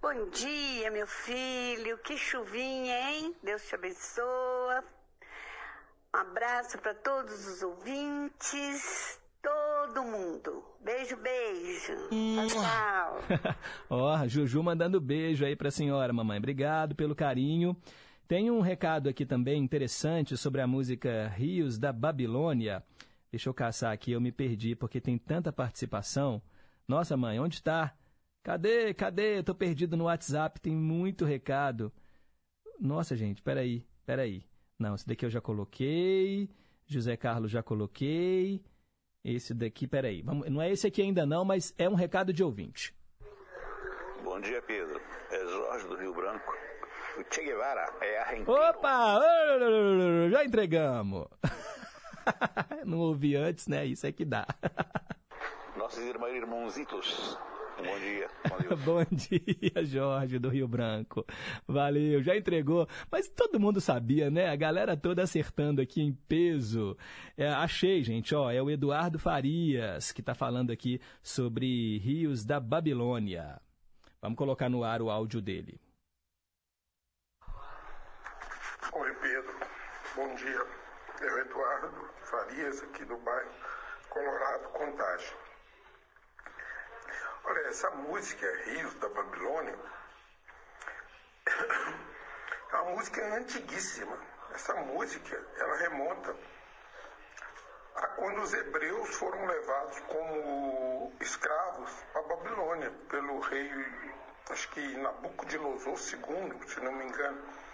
[0.00, 1.98] Bom dia, meu filho.
[1.98, 3.36] Que chuvinha, hein?
[3.44, 4.82] Deus te abençoa.
[6.14, 10.64] Um abraço para todos os ouvintes, todo mundo.
[10.80, 11.92] Beijo, beijo.
[12.48, 13.18] Tchau.
[13.90, 16.38] Ó, Juju mandando beijo aí pra senhora, mamãe.
[16.38, 17.76] Obrigado pelo carinho.
[18.26, 22.82] Tem um recado aqui também interessante sobre a música Rios da Babilônia.
[23.30, 26.40] Deixa eu caçar aqui, eu me perdi porque tem tanta participação.
[26.86, 27.94] Nossa, mãe, onde está?
[28.42, 28.92] Cadê?
[28.94, 29.42] Cadê?
[29.42, 31.92] Tô perdido no WhatsApp, tem muito recado.
[32.80, 34.44] Nossa, gente, peraí, peraí.
[34.78, 36.50] Não, esse daqui eu já coloquei.
[36.86, 38.62] José Carlos já coloquei.
[39.24, 40.22] Esse daqui, peraí.
[40.22, 42.94] Vamos, não é esse aqui ainda não, mas é um recado de ouvinte.
[44.24, 45.00] Bom dia, Pedro.
[45.30, 46.52] É Jorge do Rio Branco.
[47.16, 48.52] O Che Guevara é argentino.
[48.52, 49.20] Opa!
[50.30, 51.26] Já entregamos.
[52.86, 53.84] Não ouvi antes, né?
[53.84, 54.46] Isso é que dá.
[55.76, 57.38] Nossos irmãos irmãozitos.
[57.78, 58.28] Um bom dia.
[58.84, 61.24] Bom dia, Jorge do Rio Branco.
[61.66, 62.86] Valeu, já entregou.
[63.10, 64.48] Mas todo mundo sabia, né?
[64.48, 66.96] A galera toda acertando aqui em peso.
[67.36, 72.60] É, achei, gente, ó, é o Eduardo Farias que tá falando aqui sobre rios da
[72.60, 73.60] Babilônia.
[74.20, 75.80] Vamos colocar no ar o áudio dele.
[78.90, 79.54] Oi, Pedro.
[80.16, 80.66] Bom dia.
[81.20, 83.50] O Eduardo Farias, aqui do bairro
[84.10, 85.36] Colorado, Contagem.
[87.44, 89.78] Olha, essa música, Rios da Babilônia,
[92.72, 94.18] é uma música antiguíssima.
[94.52, 96.36] Essa música, ela remonta
[97.94, 103.70] a quando os hebreus foram levados como escravos à Babilônia pelo rei,
[104.50, 107.71] acho que Nabucodonosor II, se não me engano.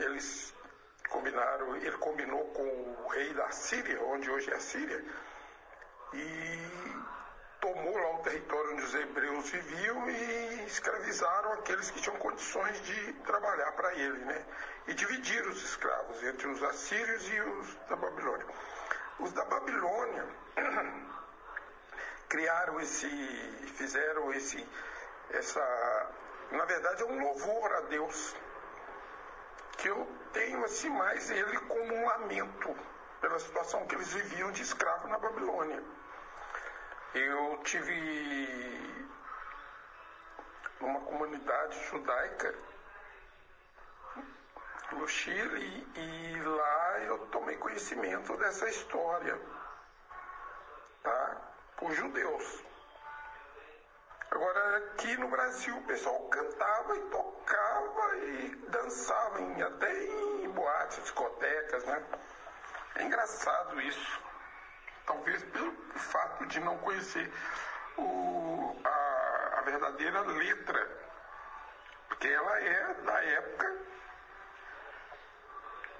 [0.00, 0.54] Eles
[1.08, 5.04] combinaram, ele combinou com o rei da Síria, onde hoje é a Síria,
[6.12, 6.58] e
[7.60, 13.12] tomou lá o território onde os hebreus viviam e escravizaram aqueles que tinham condições de
[13.24, 14.44] trabalhar para ele, né?
[14.86, 18.46] E dividiram os escravos entre os assírios e os da Babilônia.
[19.18, 20.26] Os da Babilônia
[22.28, 23.08] criaram esse,
[23.76, 24.66] fizeram esse,
[25.30, 26.10] essa,
[26.52, 28.36] na verdade é um louvor a Deus
[29.78, 32.76] que eu tenho assim mais ele como um lamento
[33.20, 35.82] pela situação que eles viviam de escravo na Babilônia.
[37.14, 38.98] Eu tive
[40.80, 42.54] numa comunidade judaica
[44.92, 49.40] no Chile e lá eu tomei conhecimento dessa história,
[51.02, 51.36] tá?
[51.76, 52.67] Por judeus.
[54.30, 61.02] Agora aqui no Brasil o pessoal cantava e tocava e dançava em, até em boates,
[61.02, 62.02] discotecas, né?
[62.96, 64.20] É engraçado isso.
[65.06, 67.32] Talvez pelo fato de não conhecer
[67.96, 71.08] o, a, a verdadeira letra.
[72.08, 73.76] Porque ela é da época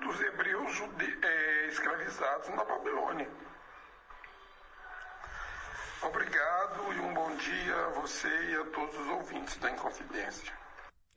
[0.00, 0.82] dos hebreus
[1.22, 3.28] é, escravizados na Babilônia.
[6.02, 10.52] Obrigado e um bom dia a você e a todos os ouvintes da Inconfidência.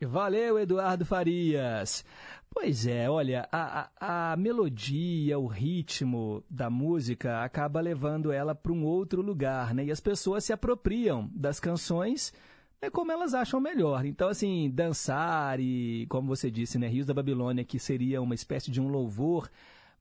[0.01, 2.03] Valeu, Eduardo Farias.
[2.49, 8.71] Pois é, olha, a, a, a melodia, o ritmo da música acaba levando ela para
[8.71, 9.85] um outro lugar, né?
[9.85, 12.33] E as pessoas se apropriam das canções
[12.81, 14.05] né, como elas acham melhor.
[14.05, 18.71] Então, assim, dançar e, como você disse, né, Rios da Babilônia, que seria uma espécie
[18.71, 19.49] de um louvor,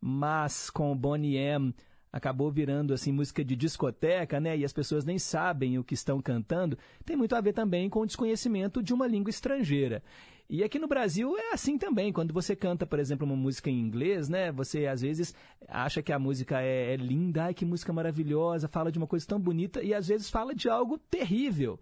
[0.01, 1.75] mas com Bonnie M
[2.13, 4.57] acabou virando assim música de discoteca, né?
[4.57, 6.77] E as pessoas nem sabem o que estão cantando.
[7.05, 10.03] Tem muito a ver também com o desconhecimento de uma língua estrangeira.
[10.49, 12.13] E aqui no Brasil é assim também.
[12.13, 14.51] Quando você canta, por exemplo, uma música em inglês, né?
[14.51, 15.33] Você às vezes
[15.69, 19.25] acha que a música é, é linda, ai que música maravilhosa, fala de uma coisa
[19.25, 21.79] tão bonita e às vezes fala de algo terrível.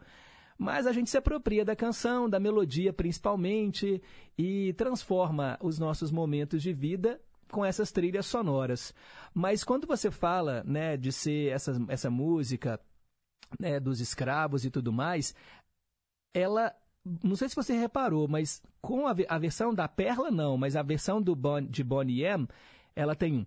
[0.58, 4.02] Mas a gente se apropria da canção, da melodia principalmente,
[4.36, 7.18] e transforma os nossos momentos de vida
[7.50, 8.94] com essas trilhas sonoras.
[9.34, 12.80] Mas quando você fala né, de ser essa, essa música
[13.58, 15.34] né, dos escravos e tudo mais,
[16.34, 16.74] ela.
[17.22, 20.82] Não sei se você reparou, mas com a, a versão da Perla, não, mas a
[20.82, 22.46] versão do bon, de Bonnie M,
[22.94, 23.46] ela tem um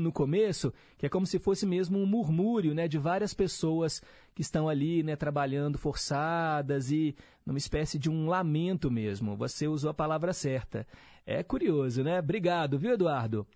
[0.00, 4.02] no começo, que é como se fosse mesmo um murmúrio, né, de várias pessoas
[4.34, 7.14] que estão ali, né, trabalhando forçadas e
[7.46, 9.36] numa espécie de um lamento mesmo.
[9.36, 10.86] Você usou a palavra certa.
[11.26, 12.18] É curioso, né?
[12.18, 13.46] Obrigado, viu, Eduardo?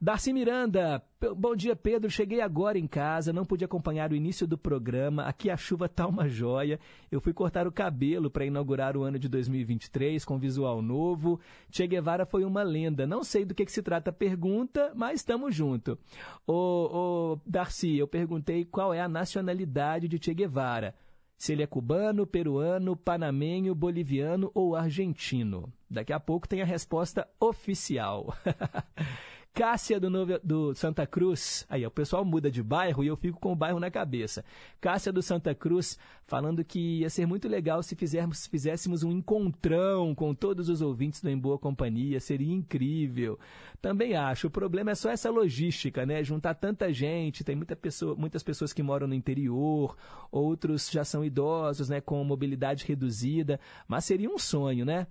[0.00, 1.02] Darcy Miranda,
[1.36, 2.10] bom dia, Pedro.
[2.10, 5.24] Cheguei agora em casa, não pude acompanhar o início do programa.
[5.24, 6.78] Aqui a chuva tá uma joia.
[7.10, 11.40] Eu fui cortar o cabelo para inaugurar o ano de 2023 com visual novo.
[11.70, 13.06] Che Guevara foi uma lenda.
[13.06, 15.98] Não sei do que, que se trata a pergunta, mas estamos junto.
[16.46, 20.94] Ô, ô, Darcy, eu perguntei qual é a nacionalidade de Che Guevara.
[21.36, 25.72] Se ele é cubano, peruano, panamenho, boliviano ou argentino.
[25.90, 28.34] Daqui a pouco tem a resposta oficial.
[29.54, 31.64] Cássia do, Novo, do Santa Cruz.
[31.70, 34.44] Aí, o pessoal muda de bairro e eu fico com o bairro na cabeça.
[34.80, 39.12] Cássia do Santa Cruz falando que ia ser muito legal se fizermos, se fizéssemos um
[39.12, 42.18] encontrão com todos os ouvintes do Em Boa Companhia.
[42.18, 43.38] Seria incrível.
[43.80, 44.48] Também acho.
[44.48, 46.24] O problema é só essa logística, né?
[46.24, 47.44] Juntar tanta gente.
[47.44, 49.96] Tem muita pessoa, muitas pessoas que moram no interior,
[50.32, 52.00] outros já são idosos, né?
[52.00, 53.60] Com mobilidade reduzida.
[53.86, 55.06] Mas seria um sonho, né?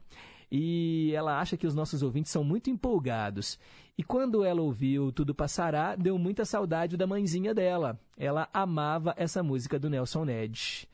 [0.56, 3.58] e ela acha que os nossos ouvintes são muito empolgados.
[3.98, 8.00] E quando ela ouviu Tudo Passará, deu muita saudade da mãezinha dela.
[8.18, 10.88] Ela amava essa música do Nelson Ned.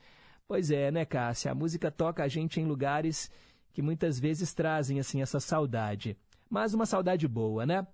[0.46, 1.52] Pois é, né, Cássia?
[1.52, 3.30] A música toca a gente em lugares
[3.72, 6.16] que muitas vezes trazem assim essa saudade.
[6.48, 7.86] Mas uma saudade boa, né?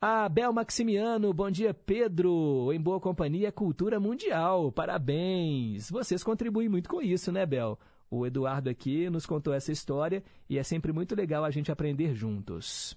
[0.00, 2.72] Ah, Bel Maximiano, bom dia, Pedro.
[2.72, 4.72] Em boa companhia, cultura mundial.
[4.72, 5.90] Parabéns.
[5.90, 7.78] Vocês contribuem muito com isso, né, Bel?
[8.10, 12.14] O Eduardo aqui nos contou essa história e é sempre muito legal a gente aprender
[12.14, 12.96] juntos.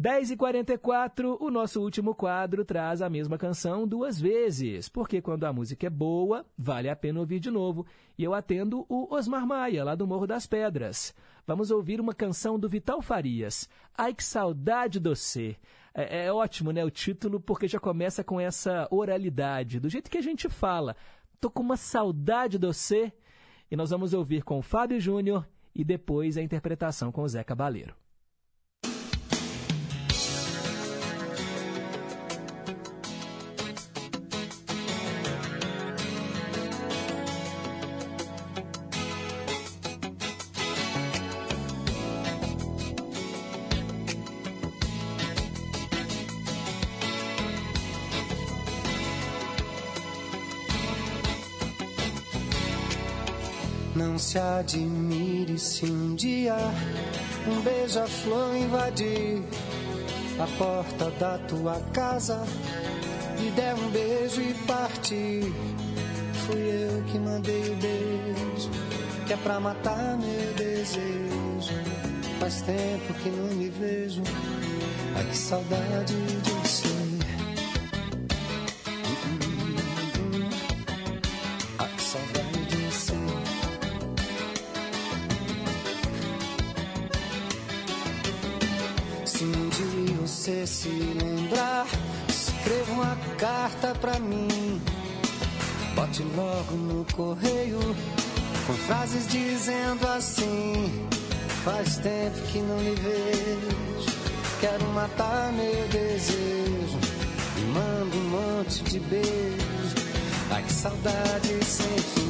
[0.00, 5.86] 10h44, o nosso último quadro traz a mesma canção duas vezes, porque quando a música
[5.86, 7.86] é boa, vale a pena ouvir de novo.
[8.18, 11.14] E eu atendo o Osmar Maia, lá do Morro das Pedras.
[11.46, 13.70] Vamos ouvir uma canção do Vital Farias.
[13.96, 15.56] Ai, que saudade do você.
[15.94, 20.18] É, é ótimo, né, o título, porque já começa com essa oralidade, do jeito que
[20.18, 20.94] a gente fala.
[21.40, 23.10] Tô com uma saudade do você.
[23.70, 27.42] E nós vamos ouvir com o Fábio Júnior e depois a interpretação com o Zé
[27.42, 27.94] Cabaleiro.
[54.36, 56.56] Se admire se um dia
[57.48, 59.42] um beija-flor invadir
[60.38, 62.44] a porta da tua casa
[63.38, 65.54] e der um beijo e partir.
[66.44, 68.70] Fui eu que mandei o beijo,
[69.26, 71.72] que é pra matar meu desejo.
[72.38, 74.22] Faz tempo que não me vejo,
[75.16, 76.95] ai que saudade de você.
[98.86, 101.06] Frases dizendo assim:
[101.64, 104.16] Faz tempo que não me vejo,
[104.60, 106.98] quero matar meu desejo.
[107.58, 109.96] E mando um monte de beijo,
[110.50, 112.25] ai que saudade sem fim.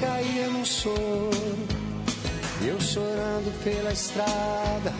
[0.00, 1.30] Caía no choro,
[2.62, 4.92] eu chorando pela estrada.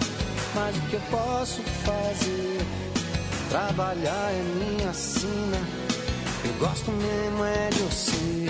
[0.55, 2.61] Mas o que eu posso fazer?
[3.51, 5.61] Trabalhar é minha sina,
[6.45, 8.47] eu gosto mesmo é de você.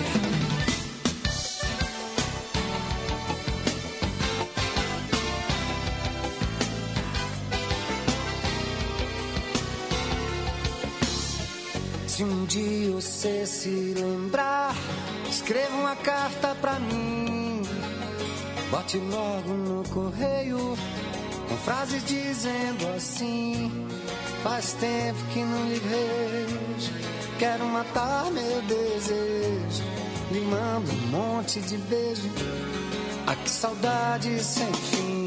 [12.17, 14.46] Se um dia você se lembrar,
[15.37, 17.61] escreva uma carta pra mim.
[18.71, 20.77] Bote logo no correio,
[21.49, 23.87] com frases dizendo assim:
[24.43, 26.93] Faz tempo que não lhe vejo,
[27.39, 29.85] quero matar meu desejo.
[30.31, 32.31] Lhe mando um monte de beijo,
[33.27, 35.26] ah, que saudade sem fim.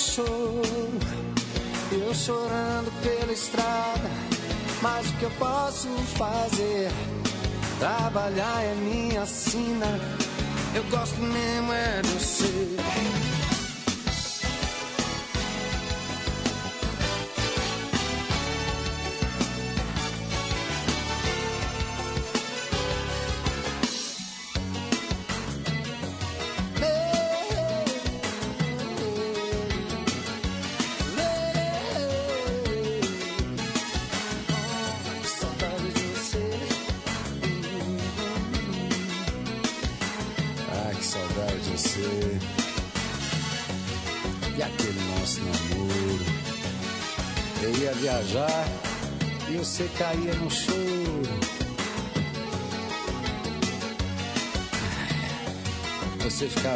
[0.00, 0.62] Choro,
[1.92, 4.10] eu chorando pela estrada.
[4.80, 6.90] Mas o que eu posso fazer?
[7.78, 9.86] Trabalhar é minha sina,
[10.74, 13.39] eu gosto mesmo é de você.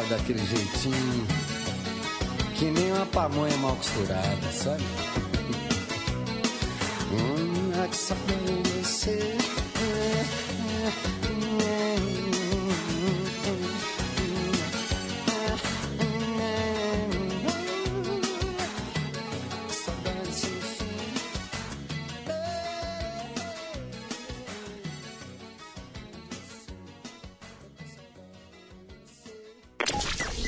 [0.09, 1.27] Daquele jeitinho,
[2.57, 4.83] que nem uma pamonha mal costurada, sabe?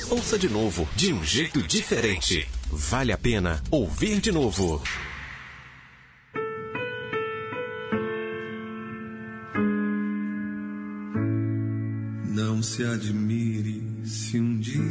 [0.10, 2.48] Ouça de novo, de um jeito diferente.
[2.72, 4.82] Vale a pena ouvir de novo.
[12.30, 14.82] Não se admire se um dia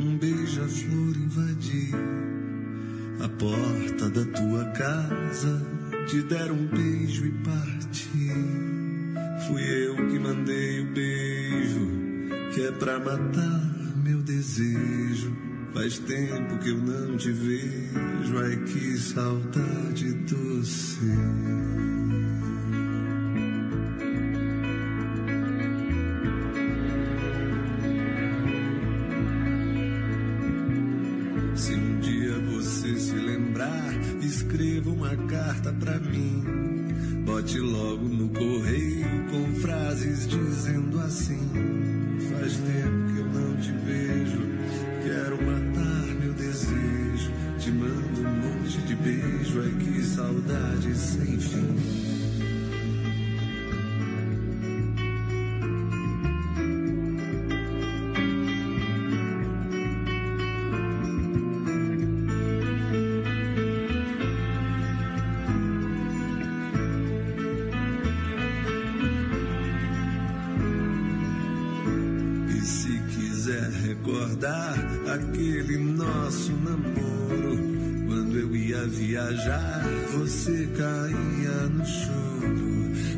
[0.00, 1.94] um beija-flor invadir
[3.20, 5.62] a porta da tua casa,
[6.08, 8.34] te der um beijo e partir.
[9.46, 11.88] Fui eu que mandei o beijo,
[12.52, 13.61] que é pra matar.
[15.74, 21.00] Faz tempo que eu não te vejo, ai que saudade doce.
[31.56, 36.44] Se um dia você se lembrar, escreva uma carta pra mim.
[37.24, 41.48] Bote logo no correio com frases dizendo assim:
[42.30, 43.01] Faz tempo
[47.62, 51.76] Te mando um monte de beijo, ai que saudade sem fim.
[72.48, 74.74] E se quiser recordar
[75.14, 77.01] aquele nosso namoro,
[78.82, 82.72] ia viajar, você caía no choro.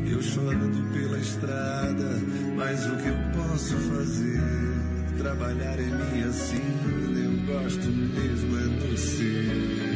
[0.09, 2.21] Eu chorando pela estrada,
[2.55, 4.41] mas o que eu posso fazer?
[5.17, 6.61] Trabalhar em mim assim,
[7.15, 9.94] eu gosto mesmo é do ser.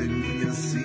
[0.00, 0.79] Trabalhar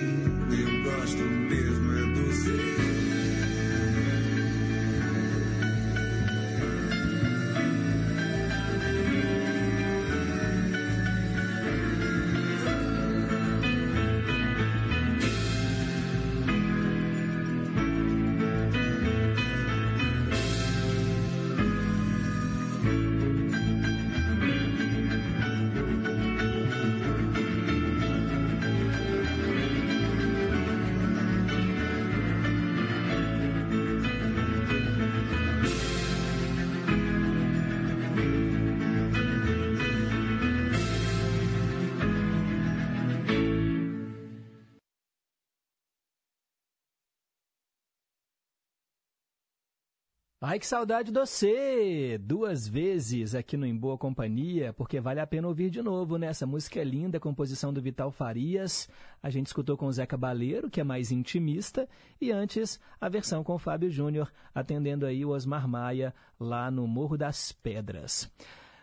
[50.56, 52.16] Ai, que saudade de você!
[52.16, 56.28] Duas vezes aqui no Em Boa Companhia, porque vale a pena ouvir de novo, né?
[56.28, 58.88] Essa música é linda, composição do Vital Farias.
[59.22, 61.86] A gente escutou com o Zeca Baleiro, que é mais intimista,
[62.18, 66.86] e antes a versão com o Fábio Júnior, atendendo aí o Osmar Maia lá no
[66.86, 68.32] Morro das Pedras.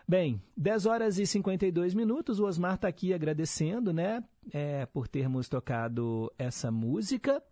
[0.06, 4.22] Bem, 10 horas e 52 minutos, o Osmar está aqui agradecendo, né,
[4.52, 7.42] é, por termos tocado essa música.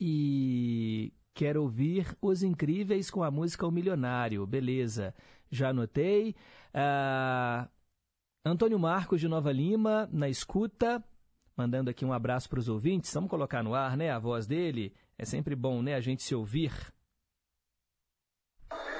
[0.00, 4.44] E quero ouvir Os Incríveis com a música O Milionário.
[4.44, 5.14] Beleza,
[5.48, 6.34] já anotei.
[6.74, 7.68] Ah,
[8.44, 11.00] Antônio Marcos de Nova Lima, na escuta,
[11.56, 13.14] mandando aqui um abraço para os ouvintes.
[13.14, 14.92] Vamos colocar no ar, né, a voz dele.
[15.16, 16.72] É sempre bom, né, a gente se ouvir.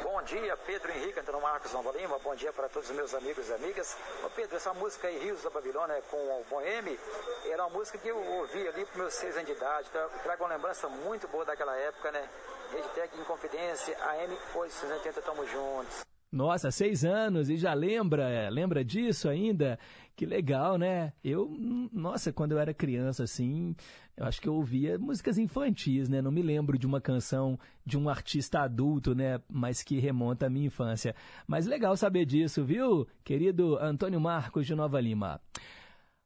[0.05, 1.19] Bom dia, Pedro Henrique,
[1.51, 2.19] Marcos Nova Lima.
[2.19, 3.97] Bom dia para todos os meus amigos e amigas.
[4.23, 7.01] Ô Pedro, essa música aí, Rios da Babilônia, com o Boheme,
[7.47, 9.89] era uma música que eu ouvi ali para meus seis anos de idade.
[9.89, 12.29] Então, trago uma lembrança muito boa daquela época, né?
[12.71, 16.05] Rede Tech Inconfidência, AM 880, tamo juntos.
[16.31, 19.79] Nossa, seis anos e já lembra, é, lembra disso ainda?
[20.15, 21.13] Que legal, né?
[21.25, 23.75] Eu, hum, nossa, quando eu era criança, assim,
[24.15, 26.21] eu acho que eu ouvia músicas infantis, né?
[26.21, 29.41] Não me lembro de uma canção de um artista adulto, né?
[29.49, 31.15] Mas que remonta à minha infância.
[31.47, 33.07] Mas legal saber disso, viu?
[33.25, 35.41] Querido Antônio Marcos de Nova Lima.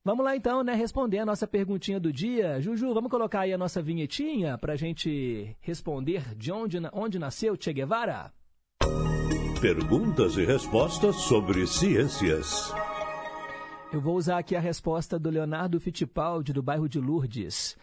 [0.04, 2.60] Vamos lá então, né, responder a nossa perguntinha do dia.
[2.60, 7.56] Juju, vamos colocar aí a nossa vinhetinha para a gente responder de onde, onde nasceu
[7.56, 8.32] Che Guevara?
[9.62, 12.74] Perguntas e respostas sobre ciências.
[13.93, 17.76] Eu vou usar aqui a resposta do Leonardo Fittipaldi, do bairro de Lourdes.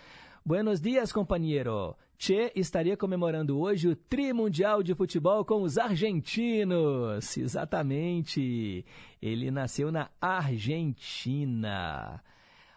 [0.45, 1.95] Buenos dias, companheiro.
[2.17, 7.37] Che estaria comemorando hoje o Tri Mundial de Futebol com os argentinos.
[7.37, 8.85] Exatamente.
[9.21, 12.21] Ele nasceu na Argentina.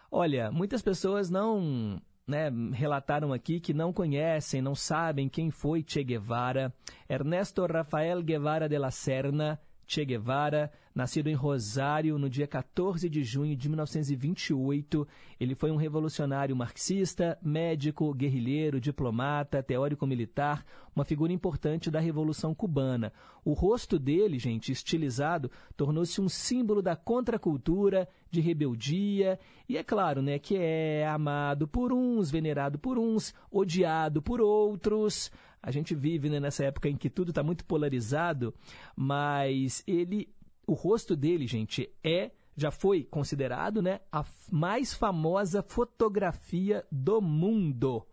[0.09, 6.03] Olha, muitas pessoas não né, relataram aqui que não conhecem, não sabem quem foi Che
[6.03, 6.73] Guevara.
[7.07, 13.23] Ernesto Rafael Guevara de la Serna, Che Guevara, nascido em Rosário no dia 14 de
[13.23, 15.07] junho de 1928.
[15.39, 20.65] Ele foi um revolucionário marxista, médico, guerrilheiro, diplomata, teórico militar,
[20.95, 23.11] uma figura importante da Revolução Cubana.
[23.43, 30.21] O rosto dele, gente, estilizado, tornou-se um símbolo da contracultura, de rebeldia, e é claro,
[30.21, 35.31] né, que é amado por uns, venerado por uns, odiado por outros.
[35.61, 38.53] A gente vive né, nessa época em que tudo está muito polarizado,
[38.95, 40.29] mas ele,
[40.65, 48.05] o rosto dele, gente, é já foi considerado, né, a mais famosa fotografia do mundo.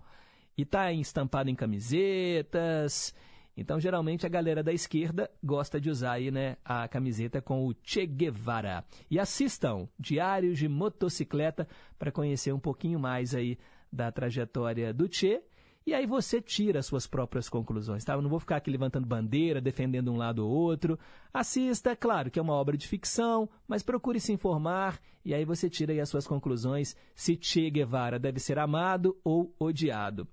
[0.57, 3.15] E está estampado em camisetas.
[3.57, 7.75] Então, geralmente, a galera da esquerda gosta de usar aí, né, a camiseta com o
[7.83, 8.85] Che Guevara.
[9.11, 11.69] E assistam Diários de Motocicleta
[11.99, 13.59] para conhecer um pouquinho mais aí
[13.93, 15.43] da trajetória do Che.
[15.87, 18.13] E aí você tira as suas próprias conclusões, tá?
[18.13, 20.99] Eu não vou ficar aqui levantando bandeira, defendendo um lado ou outro.
[21.33, 25.69] Assista, claro que é uma obra de ficção, mas procure se informar e aí você
[25.69, 30.29] tira aí as suas conclusões se Che Guevara deve ser amado ou odiado.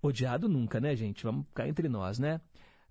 [0.00, 1.22] Odiado nunca, né, gente?
[1.22, 2.40] Vamos ficar entre nós, né?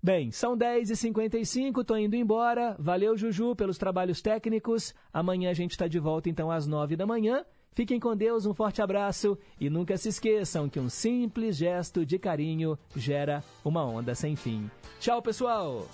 [0.02, 2.74] Bem, são 10h55, tô indo embora.
[2.78, 4.94] Valeu, Juju, pelos trabalhos técnicos.
[5.12, 7.44] Amanhã a gente está de volta, então, às 9 da manhã.
[7.74, 12.18] Fiquem com Deus, um forte abraço e nunca se esqueçam que um simples gesto de
[12.18, 14.70] carinho gera uma onda sem fim.
[15.00, 15.86] Tchau, pessoal!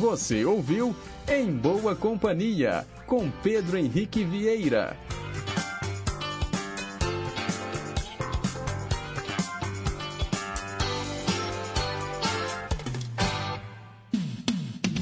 [0.00, 0.94] Você ouviu
[1.26, 4.96] Em Boa Companhia, com Pedro Henrique Vieira.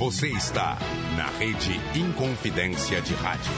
[0.05, 0.77] Você está
[1.17, 3.51] na Rede Inconfidência de Rádio.